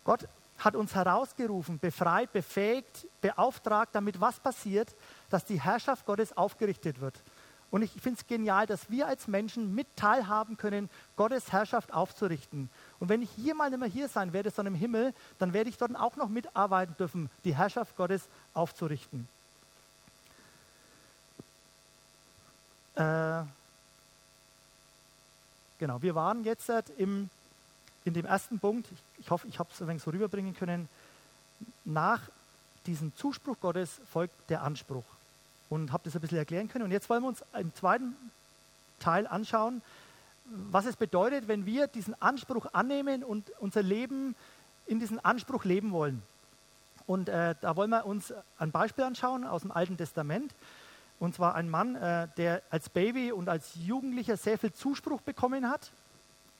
[0.06, 0.26] Gott
[0.58, 4.96] hat uns herausgerufen, befreit, befähigt, beauftragt, damit was passiert,
[5.30, 7.16] dass die Herrschaft Gottes aufgerichtet wird.
[7.72, 12.70] Und ich finde es genial, dass wir als Menschen mit teilhaben können, Gottes Herrschaft aufzurichten.
[13.00, 15.70] Und wenn ich hier mal nicht mehr hier sein werde, sondern im Himmel, dann werde
[15.70, 19.28] ich dort auch noch mitarbeiten dürfen, die Herrschaft Gottes aufzurichten.
[22.96, 23.44] Äh,
[25.80, 27.30] genau, wir waren jetzt im,
[28.06, 28.88] in dem ersten Punkt,
[29.20, 30.88] ich, hoffe, ich habe es ein wenig so rüberbringen können,
[31.84, 32.22] nach
[32.86, 35.04] diesem Zuspruch Gottes folgt der Anspruch.
[35.70, 36.86] Und habe das ein bisschen erklären können.
[36.86, 38.16] Und jetzt wollen wir uns im zweiten
[39.00, 39.82] Teil anschauen,
[40.46, 44.36] was es bedeutet, wenn wir diesen Anspruch annehmen und unser Leben
[44.86, 46.22] in diesen Anspruch leben wollen.
[47.08, 50.54] Und äh, da wollen wir uns ein Beispiel anschauen aus dem Alten Testament.
[51.20, 55.68] Und zwar ein Mann, äh, der als Baby und als Jugendlicher sehr viel Zuspruch bekommen
[55.68, 55.90] hat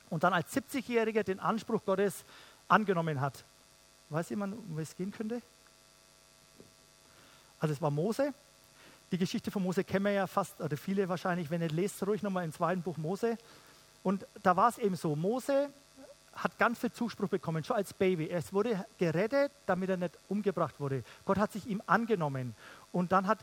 [0.10, 2.24] und dann als 70-Jähriger den Anspruch Gottes
[2.68, 3.44] angenommen hat.
[4.10, 5.42] Weiß jemand, um es gehen könnte?
[7.60, 8.34] Also es war Mose.
[9.12, 12.22] Die Geschichte von Mose kennen wir ja fast, oder viele wahrscheinlich, wenn ihr lest, ruhig
[12.24, 13.38] nochmal im zweiten Buch Mose.
[14.04, 15.70] Und da war es eben so, Mose
[16.36, 18.28] hat ganz viel Zuspruch bekommen, schon als Baby.
[18.28, 21.04] Er wurde gerettet, damit er nicht umgebracht wurde.
[21.24, 22.56] Gott hat sich ihm angenommen.
[22.92, 23.40] Und dann hat,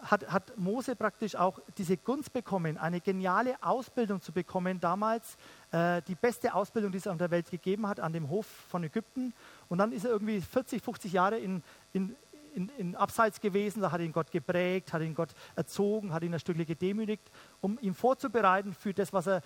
[0.00, 5.36] hat, hat Mose praktisch auch diese Gunst bekommen, eine geniale Ausbildung zu bekommen, damals
[5.72, 8.84] äh, die beste Ausbildung, die es auf der Welt gegeben hat, an dem Hof von
[8.84, 9.32] Ägypten.
[9.68, 12.14] Und dann ist er irgendwie 40, 50 Jahre in, in,
[12.54, 16.32] in, in Abseits gewesen, da hat ihn Gott geprägt, hat ihn Gott erzogen, hat ihn
[16.32, 17.30] ein Stückchen gedemütigt,
[17.60, 19.42] um ihn vorzubereiten für das, was er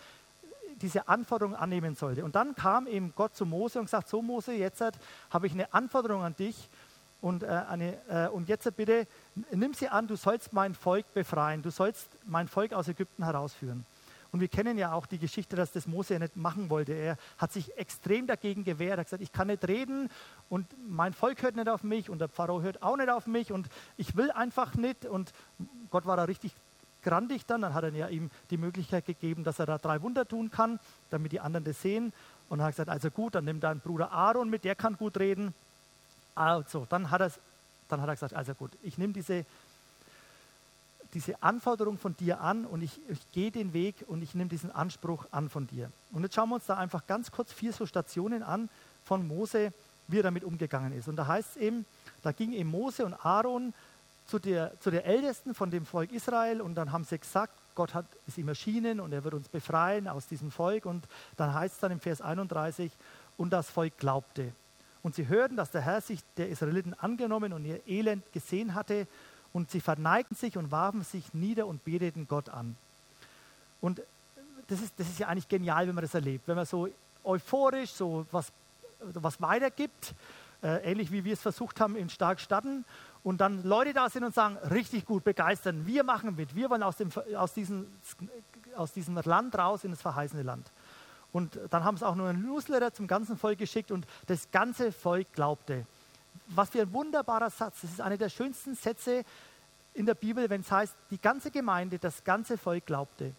[0.76, 2.24] diese Anforderung annehmen sollte.
[2.24, 4.82] Und dann kam eben Gott zu Mose und gesagt, so Mose, jetzt
[5.30, 6.68] habe ich eine Anforderung an dich
[7.20, 9.06] und, äh, eine, äh, und jetzt bitte
[9.52, 13.84] nimm sie an, du sollst mein Volk befreien, du sollst mein Volk aus Ägypten herausführen.
[14.32, 16.92] Und wir kennen ja auch die Geschichte, dass das Mose ja nicht machen wollte.
[16.92, 18.92] Er hat sich extrem dagegen gewehrt.
[18.92, 20.08] Er hat gesagt, ich kann nicht reden
[20.48, 23.50] und mein Volk hört nicht auf mich und der Pharao hört auch nicht auf mich
[23.50, 25.04] und ich will einfach nicht.
[25.04, 25.32] Und
[25.90, 26.52] Gott war da richtig
[27.02, 27.62] grandig dann.
[27.62, 30.78] Dann hat er ja ihm die Möglichkeit gegeben, dass er da drei Wunder tun kann,
[31.10, 32.12] damit die anderen das sehen.
[32.48, 35.18] Und er hat gesagt, also gut, dann nimm deinen Bruder Aaron mit, der kann gut
[35.18, 35.54] reden.
[36.40, 37.38] Also, dann hat,
[37.88, 39.44] dann hat er gesagt, also gut, ich nehme diese,
[41.12, 44.70] diese Anforderung von dir an und ich, ich gehe den Weg und ich nehme diesen
[44.70, 45.92] Anspruch an von dir.
[46.12, 48.70] Und jetzt schauen wir uns da einfach ganz kurz vier so Stationen an
[49.04, 49.74] von Mose,
[50.08, 51.08] wie er damit umgegangen ist.
[51.08, 51.84] Und da heißt es eben,
[52.22, 53.74] da ging eben Mose und Aaron
[54.26, 57.92] zu der, zu der Ältesten von dem Volk Israel und dann haben sie gesagt, Gott
[57.92, 60.86] hat, ist ihm erschienen und er wird uns befreien aus diesem Volk.
[60.86, 61.04] Und
[61.36, 62.90] dann heißt es dann im Vers 31,
[63.36, 64.52] und das Volk glaubte.
[65.02, 69.06] Und sie hörten, dass der Herr sich der Israeliten angenommen und ihr Elend gesehen hatte.
[69.52, 72.76] Und sie verneigten sich und warfen sich nieder und beteten Gott an.
[73.80, 74.02] Und
[74.68, 76.46] das ist, das ist ja eigentlich genial, wenn man das erlebt.
[76.46, 76.88] Wenn man so
[77.24, 78.52] euphorisch so was,
[79.00, 80.14] was weitergibt,
[80.62, 82.84] äh, ähnlich wie wir es versucht haben in Stark Statten
[83.22, 86.82] und dann Leute da sind und sagen, richtig gut, begeistern, wir machen mit, wir wollen
[86.82, 87.86] aus, dem, aus, diesem,
[88.76, 90.70] aus diesem Land raus in das verheißene Land.
[91.32, 94.92] Und dann haben sie auch nur einen Newsletter zum ganzen Volk geschickt und das ganze
[94.92, 95.86] Volk glaubte.
[96.48, 97.82] Was für ein wunderbarer Satz.
[97.82, 99.24] Das ist einer der schönsten Sätze
[99.94, 103.32] in der Bibel, wenn es heißt, die ganze Gemeinde, das ganze Volk glaubte.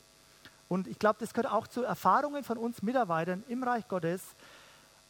[0.70, 4.22] Und ich glaube, das gehört auch zu Erfahrungen von uns Mitarbeitern im Reich Gottes,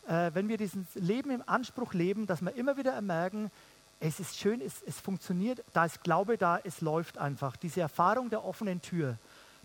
[0.08, 3.52] äh, wenn wir dieses Leben im Anspruch leben, dass wir immer wieder merken,
[4.00, 7.56] es ist schön, es, es funktioniert, da ist Glaube da, es läuft einfach.
[7.56, 9.18] Diese Erfahrung der offenen Tür.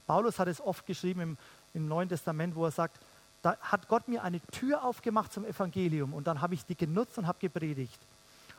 [0.06, 1.38] Paulus hat es oft geschrieben im,
[1.72, 2.98] im Neuen Testament, wo er sagt,
[3.46, 7.16] da hat Gott mir eine Tür aufgemacht zum Evangelium und dann habe ich die genutzt
[7.16, 8.00] und habe gepredigt.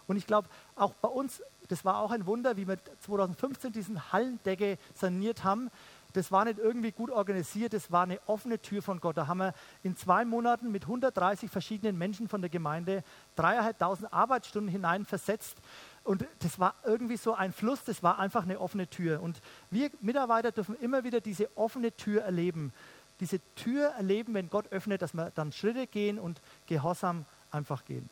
[0.08, 0.48] Und ich glaube,
[0.78, 5.70] auch bei uns, das war auch ein Wunder, wie wir 2015 diesen Hallendecke saniert haben
[6.18, 9.18] das war nicht irgendwie gut organisiert, das war eine offene Tür von Gott.
[9.18, 13.04] Da haben wir in zwei Monaten mit 130 verschiedenen Menschen von der Gemeinde
[13.36, 15.58] dreieinhalbtausend Arbeitsstunden hinein versetzt.
[16.04, 19.22] Und das war irgendwie so ein Fluss, das war einfach eine offene Tür.
[19.22, 22.74] Und wir Mitarbeiter dürfen immer wieder diese offene Tür erleben.
[23.20, 28.10] Diese Tür erleben, wenn Gott öffnet, dass wir dann Schritte gehen und gehorsam einfach gehen.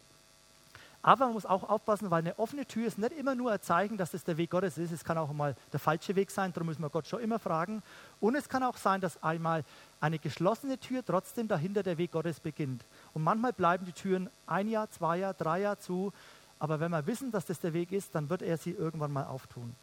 [1.05, 3.95] Aber man muss auch aufpassen, weil eine offene Tür ist nicht immer nur ein Zeichen,
[3.95, 4.91] dass das der Weg Gottes ist.
[4.91, 7.83] Es kann auch mal der falsche Weg sein, darum müssen wir Gott schon immer fragen.
[8.19, 9.63] Und es kann auch sein, dass einmal
[10.01, 12.83] eine geschlossene Tür trotzdem dahinter der Weg Gottes beginnt.
[13.13, 16.11] Und manchmal bleiben die Türen ein Jahr, zwei Jahre, drei Jahre zu.
[16.57, 19.25] Aber wenn wir wissen, dass das der Weg ist, dann wird er sie irgendwann mal
[19.25, 19.75] auftun.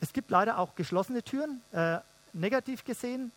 [0.00, 1.98] Es gibt leider auch geschlossene Türen, äh,
[2.32, 3.32] negativ gesehen.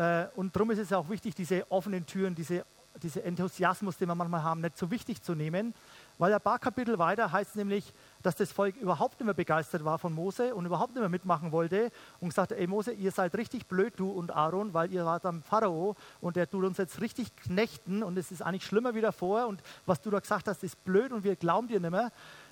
[0.00, 2.64] Äh, und darum ist es auch wichtig, diese offenen Türen, diese
[3.02, 5.74] diesen Enthusiasmus, den wir manchmal haben, nicht so wichtig zu nehmen,
[6.18, 9.98] weil ein paar Kapitel weiter heißt nämlich, dass das Volk überhaupt nicht mehr begeistert war
[9.98, 13.66] von Mose und überhaupt nicht mehr mitmachen wollte und gesagt, ey Mose, ihr seid richtig
[13.66, 17.34] blöd, du und Aaron, weil ihr wart am Pharao und der tut uns jetzt richtig
[17.36, 20.82] knechten und es ist eigentlich schlimmer wie davor und was du da gesagt hast, ist
[20.84, 22.10] blöd und wir glauben dir nicht mehr.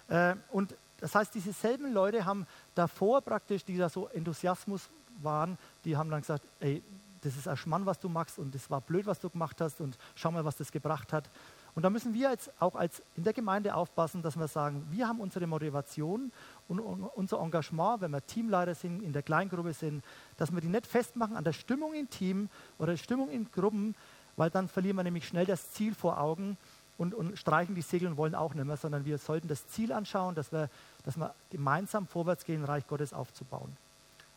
[0.09, 4.89] Äh, und das heißt, diese selben Leute haben davor praktisch, die da so Enthusiasmus
[5.21, 6.83] waren, die haben dann gesagt, ey,
[7.29, 9.81] das ist ein Schmann, was du machst und das war blöd, was du gemacht hast
[9.81, 11.29] und schau mal, was das gebracht hat.
[11.75, 15.07] Und da müssen wir jetzt auch als in der Gemeinde aufpassen, dass wir sagen, wir
[15.07, 16.33] haben unsere Motivation
[16.67, 20.03] und unser Engagement, wenn wir Teamleiter sind, in der Kleingruppe sind,
[20.39, 23.95] dass wir die nicht festmachen an der Stimmung im Team oder der Stimmung in Gruppen,
[24.37, 26.57] weil dann verlieren wir nämlich schnell das Ziel vor Augen
[26.97, 29.93] und, und streichen die Segel und wollen auch nicht mehr, sondern wir sollten das Ziel
[29.93, 30.71] anschauen, dass wir,
[31.05, 33.77] dass wir gemeinsam vorwärts gehen, Reich Gottes aufzubauen.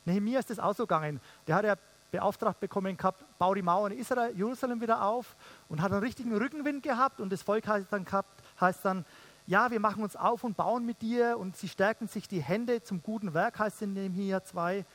[0.05, 1.21] Nehemiah ist das auch so gegangen.
[1.47, 1.75] Der hat ja
[2.11, 5.35] beauftragt bekommen gehabt, bau die Mauern in Israel, Jerusalem wieder auf
[5.69, 9.05] und hat einen richtigen Rückenwind gehabt und das Volk heißt dann, gehabt, heißt dann
[9.47, 12.83] ja, wir machen uns auf und bauen mit dir und sie stärken sich die Hände
[12.83, 14.85] zum guten Werk, heißt in Nehemiah 2.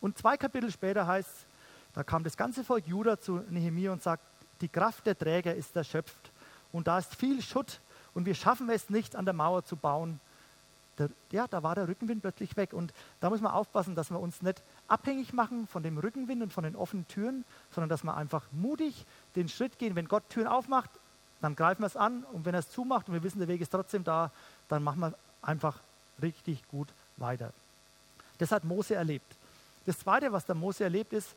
[0.00, 1.46] Und zwei Kapitel später heißt
[1.94, 4.22] da kam das ganze Volk Juda zu Nehemiah und sagt,
[4.60, 6.32] die Kraft der Träger ist erschöpft
[6.72, 7.80] und da ist viel Schutt
[8.14, 10.20] und wir schaffen es nicht, an der Mauer zu bauen.
[10.98, 14.20] Der, ja, da war der Rückenwind plötzlich weg und da muss man aufpassen, dass wir
[14.20, 18.14] uns nicht abhängig machen von dem Rückenwind und von den offenen Türen, sondern dass wir
[18.14, 19.96] einfach mutig den Schritt gehen.
[19.96, 20.90] Wenn Gott Türen aufmacht,
[21.40, 23.62] dann greifen wir es an und wenn er es zumacht und wir wissen, der Weg
[23.62, 24.30] ist trotzdem da,
[24.68, 25.78] dann machen wir einfach
[26.20, 27.52] richtig gut weiter.
[28.36, 29.26] Das hat Mose erlebt.
[29.86, 31.28] Das Zweite, was der Mose erlebt, ist,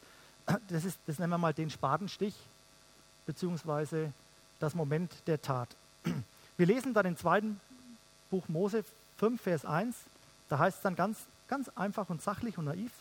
[0.68, 2.36] das, ist, das nennen wir mal den Spatenstich,
[3.26, 4.12] beziehungsweise
[4.60, 5.70] das Moment der Tat.
[6.58, 7.60] Wir lesen dann im zweiten
[8.30, 8.86] Buch Mose
[9.18, 9.96] 5, Vers 1,
[10.48, 12.92] da heißt es dann ganz, ganz einfach und sachlich und naiv,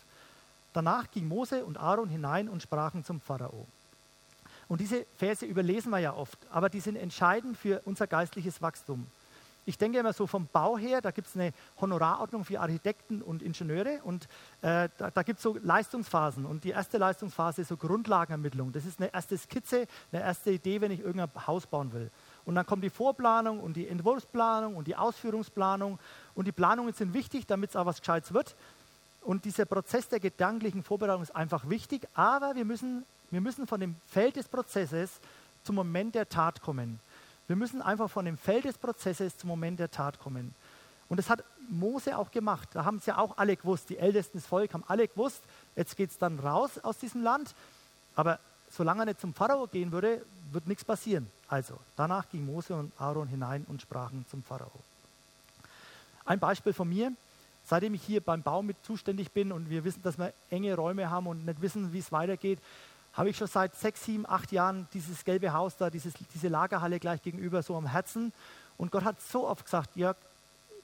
[0.75, 3.67] danach ging Mose und Aaron hinein und sprachen zum Pharao.
[4.67, 9.05] Und diese Verse überlesen wir ja oft, aber die sind entscheidend für unser geistliches Wachstum.
[9.67, 13.41] Ich denke immer so vom Bau her, da gibt es eine Honorarordnung für Architekten und
[13.41, 14.25] Ingenieure und
[14.61, 16.45] äh, da, da gibt es so Leistungsphasen.
[16.45, 18.71] Und die erste Leistungsphase ist so Grundlagenermittlung.
[18.71, 22.11] Das ist eine erste Skizze, eine erste Idee, wenn ich irgendein Haus bauen will.
[22.45, 25.97] Und dann kommt die Vorplanung und die Entwurfsplanung und die Ausführungsplanung.
[26.35, 28.55] Und die Planungen sind wichtig, damit es auch was Gescheites wird.
[29.25, 33.79] Und dieser Prozess der gedanklichen Vorbereitung ist einfach wichtig, aber wir müssen wir müssen von
[33.79, 35.19] dem Feld des Prozesses
[35.63, 36.99] zum Moment der Tat kommen.
[37.47, 40.53] Wir müssen einfach von dem Feld des Prozesses zum Moment der Tat kommen.
[41.09, 42.69] Und das hat Mose auch gemacht.
[42.73, 43.89] Da haben es ja auch alle gewusst.
[43.89, 45.41] Die Ältesten des Volkes haben alle gewusst,
[45.75, 47.53] jetzt geht es dann raus aus diesem Land.
[48.15, 48.39] Aber
[48.71, 51.29] solange er nicht zum Pharao gehen würde, wird nichts passieren.
[51.47, 54.71] Also, danach ging Mose und Aaron hinein und sprachen zum Pharao.
[56.25, 57.11] Ein Beispiel von mir.
[57.65, 61.09] Seitdem ich hier beim Bau mit zuständig bin und wir wissen, dass wir enge Räume
[61.09, 62.59] haben und nicht wissen, wie es weitergeht,
[63.13, 66.99] habe ich schon seit sechs, sieben, acht Jahren dieses gelbe Haus da, dieses, diese Lagerhalle
[66.99, 68.31] gleich gegenüber so am Herzen.
[68.77, 70.17] Und Gott hat so oft gesagt, Jörg,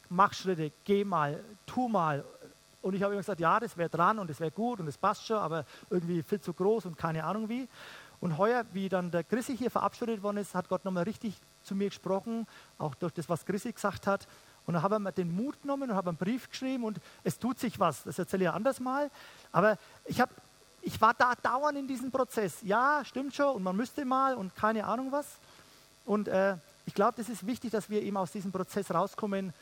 [0.09, 2.25] mach Schritte, geh mal, tu mal.
[2.81, 4.97] Und ich habe immer gesagt, ja, das wäre dran und das wäre gut und das
[4.97, 7.67] passt schon, aber irgendwie viel zu groß und keine Ahnung wie.
[8.21, 11.75] Und heuer, wie dann der Chrissy hier verabschiedet worden ist, hat Gott nochmal richtig zu
[11.75, 14.27] mir gesprochen, auch durch das, was Chrissy gesagt hat.
[14.65, 17.39] Und dann habe ich mir den Mut genommen und habe einen Brief geschrieben und es
[17.39, 18.03] tut sich was.
[18.03, 19.09] Das erzähle ich ja anders mal.
[19.51, 20.31] Aber ich habe
[20.81, 22.57] ich war da dauernd in diesem Prozess.
[22.63, 25.27] Ja, stimmt schon und man müsste mal und keine Ahnung was.
[26.05, 29.53] Und äh, ich glaube, das ist wichtig, dass wir eben aus diesem Prozess rauskommen.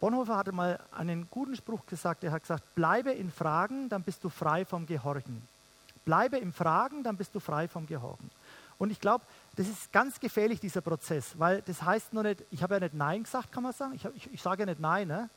[0.00, 2.22] Bonhoeffer hatte mal einen guten Spruch gesagt.
[2.22, 5.42] Er hat gesagt, bleibe in Fragen, dann bist du frei vom Gehorchen.
[6.04, 8.30] Bleibe im Fragen, dann bist du frei vom Gehorchen.
[8.78, 9.24] Und ich glaube,
[9.56, 12.94] das ist ganz gefährlich, dieser Prozess, weil das heißt nur nicht, ich habe ja nicht
[12.94, 13.94] Nein gesagt, kann man sagen.
[13.94, 15.08] Ich, ich, ich sage ja nicht Nein.
[15.08, 15.28] Ne?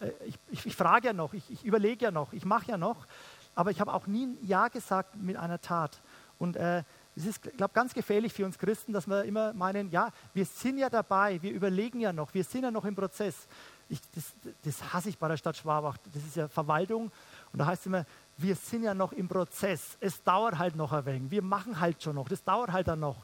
[0.00, 0.10] Äh,
[0.50, 3.06] ich, ich, frage ja noch, ich, überlege ja noch, ich mache ja noch
[3.54, 6.00] aber ich habe auch nie ein Ja gesagt mit einer Tat.
[6.38, 6.82] Und äh,
[7.16, 10.78] es ist, glaube ganz gefährlich für uns Christen, dass wir immer meinen, ja, wir sind
[10.78, 13.46] ja dabei, wir überlegen ja noch, wir sind ja noch im Prozess.
[13.88, 14.32] Ich, das,
[14.62, 17.10] das hasse ich bei der Stadt Schwabach, das ist ja Verwaltung.
[17.52, 18.06] Und da heißt es immer,
[18.42, 19.96] wir sind ja noch im Prozess.
[20.00, 21.30] Es dauert halt noch ein wenig.
[21.30, 22.28] Wir machen halt schon noch.
[22.28, 23.16] Das dauert halt dann noch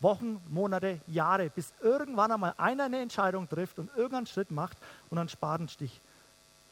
[0.00, 4.76] Wochen, Monate, Jahre, bis irgendwann einmal einer eine Entscheidung trifft und irgendeinen Schritt macht
[5.10, 6.00] und einen Spatenstich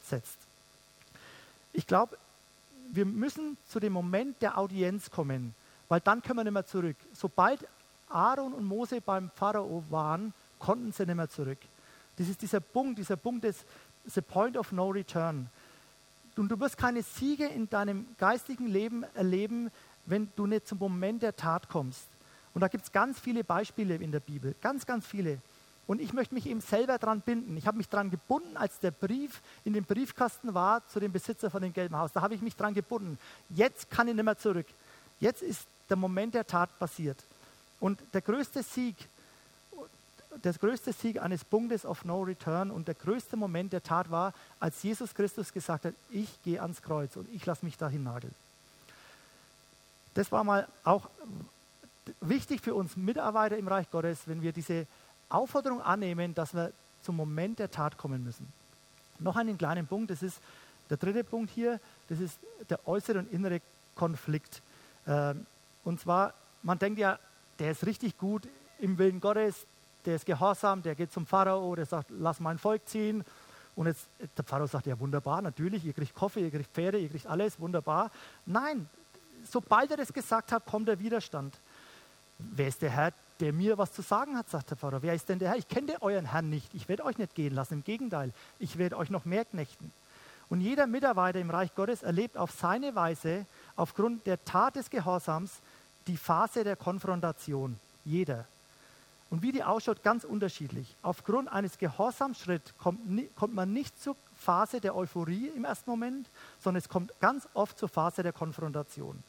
[0.03, 0.37] setzt.
[1.73, 2.17] Ich glaube,
[2.91, 5.55] wir müssen zu dem Moment der Audienz kommen,
[5.87, 6.97] weil dann können wir nicht mehr zurück.
[7.13, 7.65] Sobald
[8.09, 11.59] Aaron und Mose beim Pharao waren, konnten sie nicht mehr zurück.
[12.17, 13.63] Das ist dieser Punkt, dieser Punkt des
[14.05, 15.49] the point of no return.
[16.37, 19.69] Und du wirst keine Siege in deinem geistigen Leben erleben,
[20.05, 22.05] wenn du nicht zum Moment der Tat kommst.
[22.53, 25.39] Und da gibt es ganz viele Beispiele in der Bibel, ganz, ganz viele.
[25.87, 27.57] Und ich möchte mich eben selber daran binden.
[27.57, 31.49] Ich habe mich daran gebunden, als der Brief in dem Briefkasten war zu dem Besitzer
[31.49, 32.11] von dem gelben Haus.
[32.13, 33.17] Da habe ich mich daran gebunden.
[33.49, 34.67] Jetzt kann ich nicht mehr zurück.
[35.19, 37.17] Jetzt ist der Moment der Tat passiert.
[37.79, 38.95] Und der größte Sieg,
[40.43, 44.33] der größte Sieg eines Punktes of No Return und der größte Moment der Tat war,
[44.59, 48.33] als Jesus Christus gesagt hat, ich gehe ans Kreuz und ich lasse mich dahin nageln.
[50.13, 51.09] Das war mal auch
[52.19, 54.87] wichtig für uns Mitarbeiter im Reich Gottes, wenn wir diese
[55.29, 56.71] Aufforderung annehmen, dass wir
[57.03, 58.51] zum Moment der Tat kommen müssen.
[59.19, 60.39] Noch einen kleinen Punkt, das ist
[60.89, 62.37] der dritte Punkt hier, das ist
[62.69, 63.61] der äußere und innere
[63.95, 64.61] Konflikt.
[65.07, 65.45] Ähm,
[65.83, 67.17] und zwar, man denkt ja,
[67.59, 68.47] der ist richtig gut
[68.79, 69.65] im Willen Gottes,
[70.05, 73.23] der ist gehorsam, der geht zum Pharao, der sagt, lass mein Volk ziehen.
[73.75, 74.05] Und jetzt,
[74.37, 77.59] der Pharao sagt, ja wunderbar, natürlich, ihr kriegt Koffer, ihr kriegt Pferde, ihr kriegt alles,
[77.59, 78.11] wunderbar.
[78.45, 78.89] Nein,
[79.49, 81.55] sobald er das gesagt hat, kommt der Widerstand.
[82.37, 85.01] wer ist der Herr, der mir was zu sagen hat, sagt der Pharao.
[85.01, 85.57] Wer ist denn der Herr?
[85.57, 86.73] Ich kenne euren Herrn nicht.
[86.73, 87.75] Ich werde euch nicht gehen lassen.
[87.75, 89.91] Im Gegenteil, ich werde euch noch mehr knechten.
[90.49, 93.45] Und jeder Mitarbeiter im Reich Gottes erlebt auf seine Weise,
[93.77, 95.49] aufgrund der Tat des Gehorsams,
[96.07, 97.79] die Phase der Konfrontation.
[98.03, 98.45] Jeder.
[99.31, 100.93] Und wie die ausschaut, ganz unterschiedlich.
[101.01, 102.99] Aufgrund eines Gehorsamsschritts kommt,
[103.35, 107.79] kommt man nicht zur Phase der Euphorie im ersten Moment, sondern es kommt ganz oft
[107.79, 109.23] zur Phase der Konfrontation.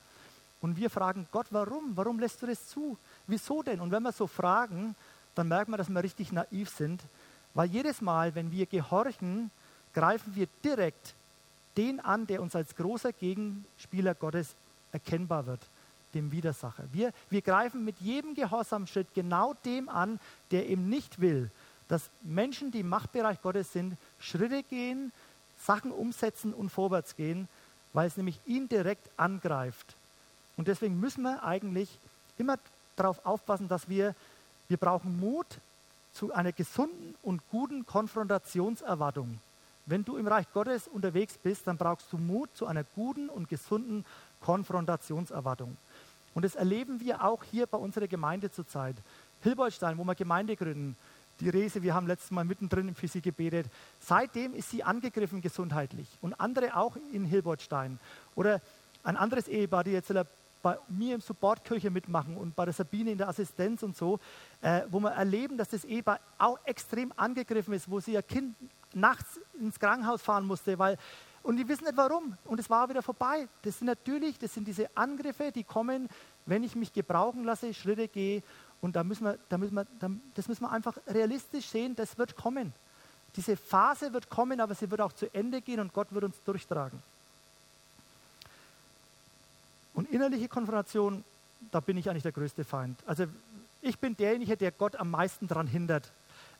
[0.60, 1.96] Und wir fragen Gott, warum?
[1.96, 2.98] Warum lässt du das zu?
[3.28, 3.80] Wieso denn?
[3.80, 4.96] Und wenn wir so fragen,
[5.36, 7.00] dann merken wir, dass wir richtig naiv sind,
[7.54, 9.52] weil jedes Mal, wenn wir gehorchen,
[9.94, 11.14] greifen wir direkt
[11.76, 14.56] den an, der uns als großer Gegenspieler Gottes
[14.90, 15.60] erkennbar wird,
[16.14, 16.84] dem Widersacher.
[16.92, 20.20] Wir, wir greifen mit jedem Gehorsamschritt genau dem an,
[20.50, 21.50] der eben nicht will,
[21.88, 25.12] dass Menschen, die im Machtbereich Gottes sind, Schritte gehen,
[25.58, 27.48] Sachen umsetzen und vorwärts gehen,
[27.92, 29.94] weil es nämlich ihn direkt angreift.
[30.56, 31.88] Und deswegen müssen wir eigentlich
[32.38, 32.56] immer
[32.96, 34.14] darauf aufpassen, dass wir,
[34.68, 35.46] wir brauchen Mut
[36.12, 39.40] zu einer gesunden und guten Konfrontationserwartung.
[39.86, 43.48] Wenn du im Reich Gottes unterwegs bist, dann brauchst du Mut zu einer guten und
[43.48, 44.04] gesunden
[44.40, 45.76] Konfrontationserwartung.
[46.34, 48.96] Und das erleben wir auch hier bei unserer Gemeinde zurzeit.
[49.42, 50.96] Hilbertstein, wo wir Gemeinde gründen.
[51.40, 53.66] Die Rese, wir haben letztes Mal mittendrin für sie gebetet.
[54.00, 56.08] Seitdem ist sie angegriffen gesundheitlich.
[56.20, 57.98] Und andere auch in Hilbertstein.
[58.34, 58.60] Oder
[59.02, 60.12] ein anderes Ehepaar, die jetzt
[60.62, 64.20] bei mir im Supportkirche mitmachen und bei der Sabine in der Assistenz und so,
[64.60, 68.54] äh, wo wir erleben, dass das Ehepaar auch extrem angegriffen ist, wo sie ihr Kind
[68.94, 70.96] nachts ins Krankenhaus fahren musste, weil
[71.42, 72.36] und die wissen nicht warum.
[72.44, 73.48] Und es war wieder vorbei.
[73.62, 76.08] Das sind natürlich, das sind diese Angriffe, die kommen,
[76.46, 78.42] wenn ich mich gebrauchen lasse, Schritte gehe.
[78.80, 82.18] Und da müssen wir, da müssen wir, da, das müssen wir einfach realistisch sehen, das
[82.18, 82.72] wird kommen.
[83.36, 86.36] Diese Phase wird kommen, aber sie wird auch zu Ende gehen und Gott wird uns
[86.44, 87.02] durchtragen.
[89.94, 91.24] Und innerliche Konfrontation,
[91.70, 92.98] da bin ich eigentlich der größte Feind.
[93.06, 93.26] Also
[93.80, 96.10] ich bin derjenige, der Gott am meisten daran hindert.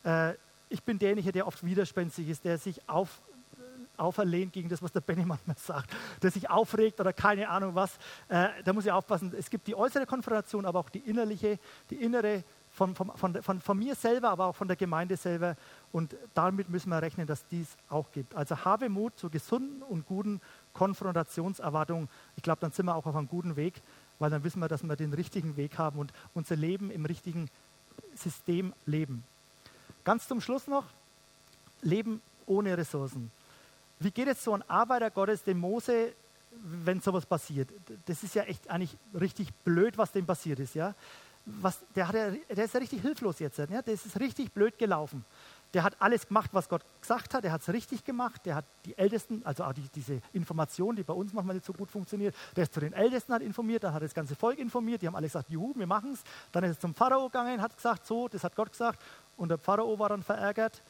[0.03, 0.33] Äh,
[0.69, 3.21] ich bin derjenige, der oft widerspenstig ist, der sich auf,
[3.97, 7.97] auferlehnt gegen das, was der Benny manchmal sagt, der sich aufregt oder keine Ahnung was.
[8.27, 9.33] Äh, da muss ich aufpassen.
[9.37, 13.11] Es gibt die äußere Konfrontation, aber auch die innerliche, die innere von, von,
[13.43, 15.55] von, von, mir selber, aber auch von der Gemeinde selber.
[15.91, 18.33] Und damit müssen wir rechnen, dass dies auch gibt.
[18.35, 20.41] Also habe Mut zu gesunden und guten
[20.73, 22.09] Konfrontationserwartungen.
[22.35, 23.75] Ich glaube, dann sind wir auch auf einem guten Weg,
[24.17, 27.47] weil dann wissen wir, dass wir den richtigen Weg haben und unser Leben im richtigen
[28.15, 29.23] System leben.
[30.03, 30.85] Ganz zum Schluss noch,
[31.81, 33.31] Leben ohne Ressourcen.
[34.03, 36.13] Wie geht es so ein Arbeiter Gottes, dem Mose,
[36.51, 37.69] wenn sowas passiert?
[38.05, 40.75] Das ist ja echt eigentlich richtig blöd, was dem passiert ist.
[40.75, 40.93] Ja?
[41.45, 43.57] Was, der, hat ja, der ist ja richtig hilflos jetzt.
[43.57, 43.81] Ja?
[43.81, 45.23] Der ist richtig blöd gelaufen.
[45.73, 47.43] Der hat alles gemacht, was Gott gesagt hat.
[47.43, 48.45] Der hat es richtig gemacht.
[48.45, 51.73] Der hat die Ältesten, also auch die, diese Information, die bei uns manchmal nicht so
[51.73, 55.01] gut funktioniert, der ist zu den Ältesten hat informiert, dann hat das ganze Volk informiert.
[55.01, 56.23] Die haben alle gesagt, juhu, wir machen es.
[56.51, 59.01] Dann ist er zum Pharao gegangen, hat gesagt, so, das hat Gott gesagt.
[59.37, 60.81] Und der Pharao war dann verärgert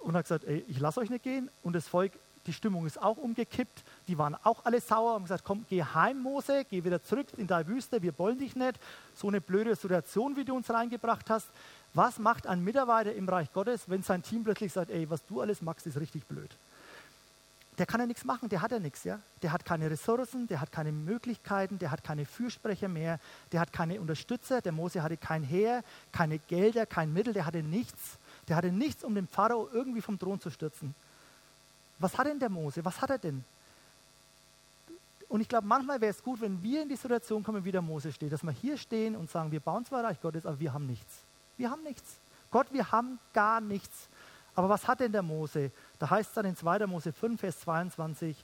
[0.00, 1.50] und hat gesagt, ey, ich lasse euch nicht gehen.
[1.62, 2.12] Und das Volk,
[2.46, 3.84] die Stimmung ist auch umgekippt.
[4.08, 7.46] Die waren auch alle sauer und gesagt, komm, geh heim, Mose, geh wieder zurück in
[7.46, 8.78] deine Wüste, wir wollen dich nicht.
[9.14, 11.48] So eine blöde Situation, wie du uns reingebracht hast.
[11.92, 15.40] Was macht ein Mitarbeiter im Reich Gottes, wenn sein Team plötzlich sagt, ey, was du
[15.40, 16.50] alles machst, ist richtig blöd?
[17.78, 19.20] Der kann ja nichts machen, der hat ja nichts, ja.
[19.42, 23.18] Der hat keine Ressourcen, der hat keine Möglichkeiten, der hat keine Fürsprecher mehr,
[23.52, 27.62] der hat keine Unterstützer, der Mose hatte kein Heer, keine Gelder, kein Mittel, der hatte
[27.62, 28.18] nichts.
[28.48, 30.94] Der hatte nichts, um den Pharao irgendwie vom Thron zu stürzen.
[32.00, 32.84] Was hat denn der Mose?
[32.84, 33.44] Was hat er denn?
[35.28, 37.82] Und ich glaube, manchmal wäre es gut, wenn wir in die Situation kommen, wie der
[37.82, 40.72] Mose steht, dass wir hier stehen und sagen, wir bauen zwar Reich Gottes, aber wir
[40.72, 41.20] haben nichts.
[41.56, 42.16] Wir haben nichts.
[42.50, 44.08] Gott, wir haben gar nichts.
[44.56, 45.70] Aber was hat denn der Mose?
[46.00, 46.86] Da heißt es dann in 2.
[46.86, 48.36] Mose 5, Vers 22,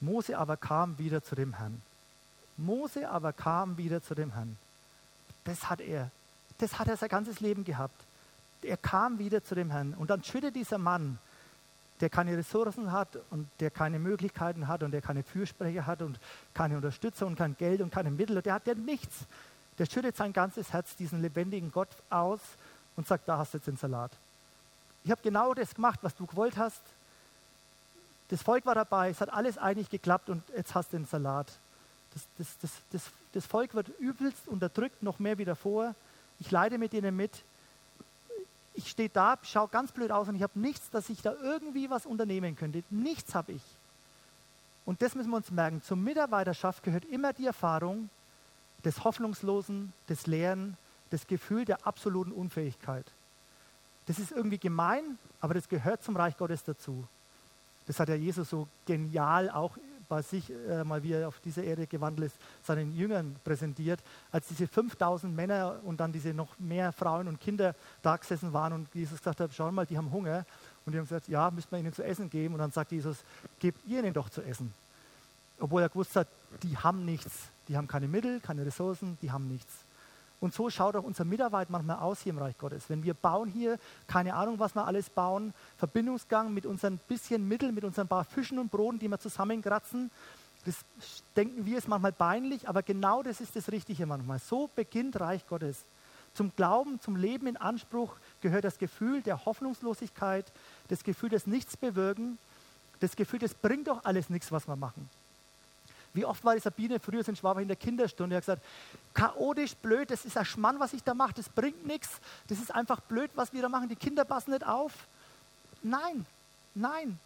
[0.00, 1.80] Mose aber kam wieder zu dem Herrn.
[2.56, 4.58] Mose aber kam wieder zu dem Herrn.
[5.44, 6.10] Das hat er.
[6.58, 7.94] Das hat er sein ganzes Leben gehabt.
[8.62, 9.94] Er kam wieder zu dem Herrn.
[9.94, 11.18] Und dann schüttet dieser Mann,
[12.02, 16.20] der keine Ressourcen hat und der keine Möglichkeiten hat und der keine Fürsprecher hat und
[16.52, 19.26] keine Unterstützer und kein Geld und keine Mittel, der hat ja nichts
[19.78, 22.40] der schüttet sein ganzes Herz diesen lebendigen Gott aus
[22.96, 24.12] und sagt, da hast du jetzt den Salat.
[25.04, 26.82] Ich habe genau das gemacht, was du gewollt hast.
[28.28, 31.52] Das Volk war dabei, es hat alles eigentlich geklappt und jetzt hast du den Salat.
[32.14, 33.02] Das, das, das, das,
[33.32, 35.94] das Volk wird übelst unterdrückt, noch mehr wieder vor.
[36.38, 37.42] Ich leide mit ihnen mit.
[38.74, 41.90] Ich stehe da, schaue ganz blöd aus und ich habe nichts, dass ich da irgendwie
[41.90, 42.82] was unternehmen könnte.
[42.90, 43.62] Nichts habe ich.
[44.84, 45.82] Und das müssen wir uns merken.
[45.82, 48.08] Zur Mitarbeiterschaft gehört immer die Erfahrung,
[48.84, 50.76] des Hoffnungslosen, des Leeren,
[51.10, 53.06] das Gefühl der absoluten Unfähigkeit.
[54.06, 57.06] Das ist irgendwie gemein, aber das gehört zum Reich Gottes dazu.
[57.86, 59.76] Das hat ja Jesus so genial auch
[60.12, 62.36] bei sich, äh, mal wie er auf dieser Erde gewandelt ist,
[62.66, 63.98] seinen Jüngern präsentiert,
[64.30, 68.74] als diese 5000 Männer und dann diese noch mehr Frauen und Kinder da gesessen waren
[68.74, 70.44] und Jesus gesagt hat, schau mal, die haben Hunger.
[70.84, 72.52] Und die haben gesagt, ja, müssen wir ihnen zu essen geben.
[72.52, 73.16] Und dann sagt Jesus,
[73.58, 74.74] gebt ihr ihnen doch zu essen.
[75.58, 76.28] Obwohl er gewusst hat,
[76.62, 77.32] die haben nichts.
[77.68, 79.72] Die haben keine Mittel, keine Ressourcen, die haben nichts.
[80.42, 82.90] Und so schaut auch unsere Mitarbeit manchmal aus hier im Reich Gottes.
[82.90, 83.78] Wenn wir bauen hier,
[84.08, 88.58] keine Ahnung, was wir alles bauen, Verbindungsgang mit unseren bisschen Mitteln, mit unseren paar Fischen
[88.58, 90.10] und Broten, die wir zusammenkratzen,
[90.64, 90.84] das
[91.36, 94.40] denken wir ist manchmal peinlich, aber genau das ist das Richtige manchmal.
[94.40, 95.84] So beginnt Reich Gottes.
[96.34, 100.50] Zum Glauben, zum Leben in Anspruch gehört das Gefühl der Hoffnungslosigkeit,
[100.88, 102.36] das Gefühl des Nichts bewirken,
[102.98, 105.08] das Gefühl, das bringt doch alles nichts, was wir machen.
[106.14, 108.62] Wie oft war die Sabine früher in Schwabach in der Kinderstunde, hat gesagt,
[109.14, 112.08] chaotisch, blöd, das ist ein Schmann, was ich da mache, das bringt nichts,
[112.48, 114.92] das ist einfach blöd, was wir da machen, die Kinder passen nicht auf.
[115.82, 116.26] Nein,
[116.74, 117.18] nein,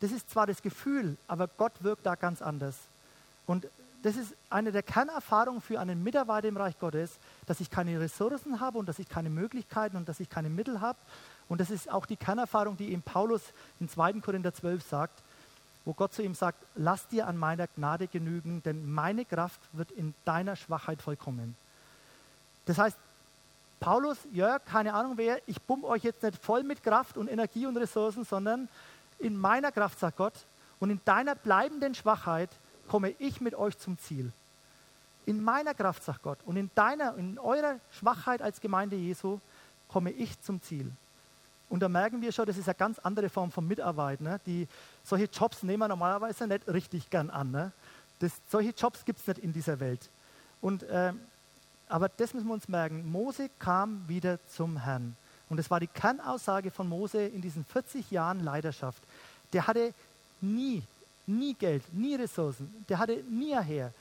[0.00, 2.76] das ist zwar das Gefühl, aber Gott wirkt da ganz anders.
[3.46, 3.68] Und
[4.02, 7.12] das ist eine der Kernerfahrungen für einen Mitarbeiter im Reich Gottes,
[7.46, 10.80] dass ich keine Ressourcen habe und dass ich keine Möglichkeiten und dass ich keine Mittel
[10.80, 10.98] habe.
[11.48, 13.42] Und das ist auch die Kernerfahrung, die eben Paulus
[13.78, 14.14] in 2.
[14.14, 15.22] Korinther 12 sagt,
[15.84, 19.90] wo Gott zu ihm sagt, lass dir an meiner Gnade genügen, denn meine Kraft wird
[19.92, 21.56] in deiner Schwachheit vollkommen.
[22.66, 22.96] Das heißt,
[23.80, 27.66] Paulus, Jörg, keine Ahnung wer, ich bumm euch jetzt nicht voll mit Kraft und Energie
[27.66, 28.68] und Ressourcen, sondern
[29.18, 30.34] in meiner Kraft, sagt Gott,
[30.78, 32.50] und in deiner bleibenden Schwachheit
[32.88, 34.32] komme ich mit euch zum Ziel.
[35.26, 39.40] In meiner Kraft, sagt Gott, und in deiner, in eurer Schwachheit als Gemeinde Jesu
[39.88, 40.90] komme ich zum Ziel.
[41.72, 44.20] Und da merken wir schon, das ist eine ganz andere Form von Mitarbeit.
[44.20, 44.38] Ne?
[44.44, 44.68] Die,
[45.04, 47.50] solche Jobs nehmen wir normalerweise nicht richtig gern an.
[47.50, 47.72] Ne?
[48.18, 50.10] Das, solche Jobs gibt es nicht in dieser Welt.
[50.60, 51.14] Und, äh,
[51.88, 53.10] aber das müssen wir uns merken.
[53.10, 55.16] Mose kam wieder zum Herrn.
[55.48, 59.02] Und das war die Kernaussage von Mose in diesen 40 Jahren Leidenschaft.
[59.54, 59.94] Der hatte
[60.42, 60.82] nie,
[61.26, 62.84] nie Geld, nie Ressourcen.
[62.90, 63.94] Der hatte nie her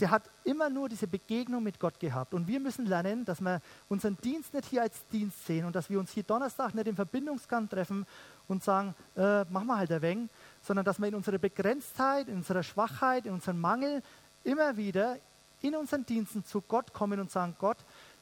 [0.00, 2.34] der hat immer nur diese Begegnung mit Gott gehabt.
[2.34, 5.88] Und wir müssen lernen, dass wir unseren Dienst nicht hier als Dienst sehen und dass
[5.88, 8.06] wir uns hier Donnerstag nicht im Verbindungsgang treffen
[8.48, 10.28] und sagen, äh, machen wir halt ein wenig,
[10.62, 14.02] sondern dass wir in unserer Begrenztheit, in unserer Schwachheit, in unserem Mangel
[14.44, 15.16] immer wieder
[15.62, 17.78] in unseren Diensten zu Gott kommen und sagen, Gott,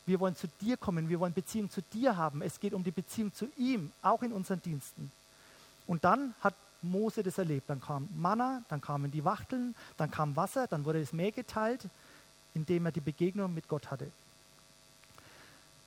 [0.06, 2.42] wir wollen zu dir kommen, wir wollen Beziehung zu dir haben.
[2.42, 5.10] Es geht um die Beziehung zu ihm, auch in unseren Diensten.
[5.86, 6.54] Und dann hat
[6.90, 7.68] Mose das erlebt.
[7.68, 11.88] Dann kam Manna, dann kamen die Wachteln, dann kam Wasser, dann wurde das Meer geteilt,
[12.54, 14.10] indem er die Begegnung mit Gott hatte.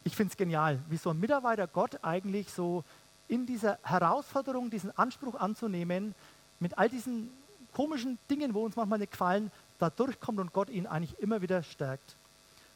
[0.03, 2.83] Ich finde es genial, wie so ein Mitarbeiter Gott eigentlich so
[3.27, 6.15] in dieser Herausforderung, diesen Anspruch anzunehmen,
[6.59, 7.29] mit all diesen
[7.73, 11.61] komischen Dingen, wo uns manchmal nicht gefallen, da durchkommt und Gott ihn eigentlich immer wieder
[11.61, 12.15] stärkt.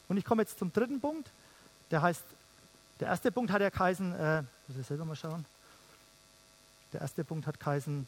[0.08, 1.30] Und ich komme jetzt zum dritten Punkt,
[1.90, 2.22] der heißt,
[3.00, 5.44] der erste Punkt hat ja geheißen, äh, muss ich selber mal schauen,
[6.92, 8.06] der erste Punkt hat geheißen,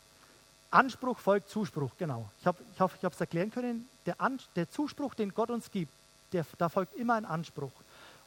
[0.71, 2.29] Anspruch folgt Zuspruch, genau.
[2.41, 3.89] Ich, hoffe, ich habe es erklären können.
[4.07, 5.93] Der, An der Zuspruch, den Gott uns gibt,
[6.33, 7.71] der, da folgt immer ein Anspruch.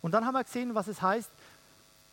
[0.02, 1.30] Und dann haben wir gesehen, was es heißt,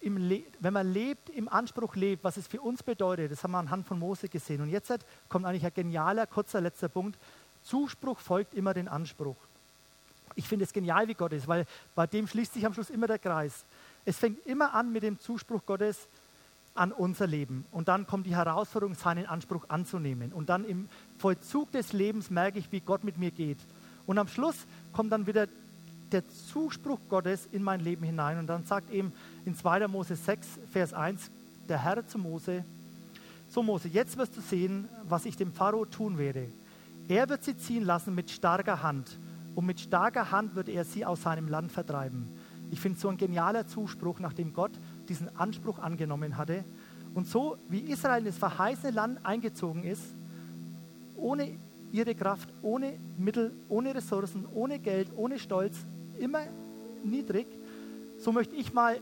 [0.01, 3.33] wenn man lebt, im Anspruch lebt, was es für uns bedeutet.
[3.33, 4.61] Das haben wir anhand von Mose gesehen.
[4.61, 4.93] Und jetzt
[5.29, 7.19] kommt eigentlich ein genialer, kurzer, letzter Punkt.
[7.63, 9.37] Zuspruch folgt immer den Anspruch.
[10.35, 11.65] Ich finde es genial, wie Gott ist, weil
[11.95, 13.65] bei dem schließt sich am Schluss immer der Kreis.
[14.05, 16.09] Es fängt immer an mit dem Zuspruch Gottes,
[16.75, 17.65] an unser Leben.
[17.71, 20.33] Und dann kommt die Herausforderung, seinen Anspruch anzunehmen.
[20.33, 23.59] Und dann im Vollzug des Lebens merke ich, wie Gott mit mir geht.
[24.07, 24.57] Und am Schluss
[24.93, 25.47] kommt dann wieder
[26.13, 28.39] der Zuspruch Gottes in mein Leben hinein.
[28.39, 29.13] Und dann sagt eben
[29.45, 29.89] in 2.
[29.89, 31.31] Mose 6, Vers 1,
[31.69, 32.65] der Herr zu Mose,
[33.49, 36.49] so Mose, jetzt wirst du sehen, was ich dem Pharao tun werde.
[37.09, 39.19] Er wird sie ziehen lassen mit starker Hand.
[39.55, 42.29] Und mit starker Hand wird er sie aus seinem Land vertreiben.
[42.73, 44.73] Ich finde so ein genialer Zuspruch, nachdem Gott
[45.09, 46.65] diesen Anspruch angenommen hatte.
[47.15, 50.03] Und so wie Israel in das verheißene Land eingezogen ist,
[51.17, 51.57] ohne
[51.93, 55.77] ihre Kraft, ohne Mittel, ohne Ressourcen, ohne Geld, ohne Stolz,
[56.19, 56.41] immer
[57.05, 57.47] niedrig,
[58.19, 59.01] so möchte ich mal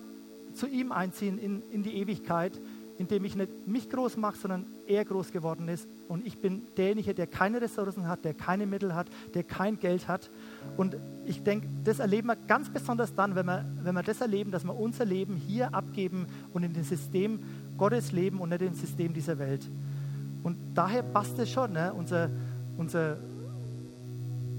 [0.55, 2.61] zu ihm einziehen in, in die Ewigkeit
[2.99, 5.89] indem ich nicht mich groß mache, sondern er groß geworden ist.
[6.09, 10.09] Und ich bin derjenige, der keine Ressourcen hat, der keine Mittel hat, der kein Geld
[10.09, 10.31] hat.
[10.77, 14.51] Und ich denke, das erleben wir ganz besonders dann, wenn wir, wenn wir das erleben,
[14.51, 17.41] dass wir unser Leben hier abgeben und in dem System
[17.79, 19.63] Gottes leben und nicht im System dieser Welt.
[20.43, 21.73] Und daher passt es schon.
[21.73, 21.93] Ne?
[21.93, 22.29] Unser,
[22.77, 23.17] unser,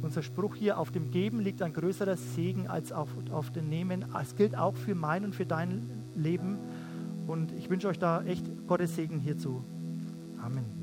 [0.01, 4.05] unser Spruch hier, auf dem Geben liegt ein größerer Segen als auf, auf dem Nehmen.
[4.21, 6.57] Es gilt auch für mein und für dein Leben.
[7.27, 9.63] Und ich wünsche euch da echt Gottes Segen hierzu.
[10.41, 10.82] Amen.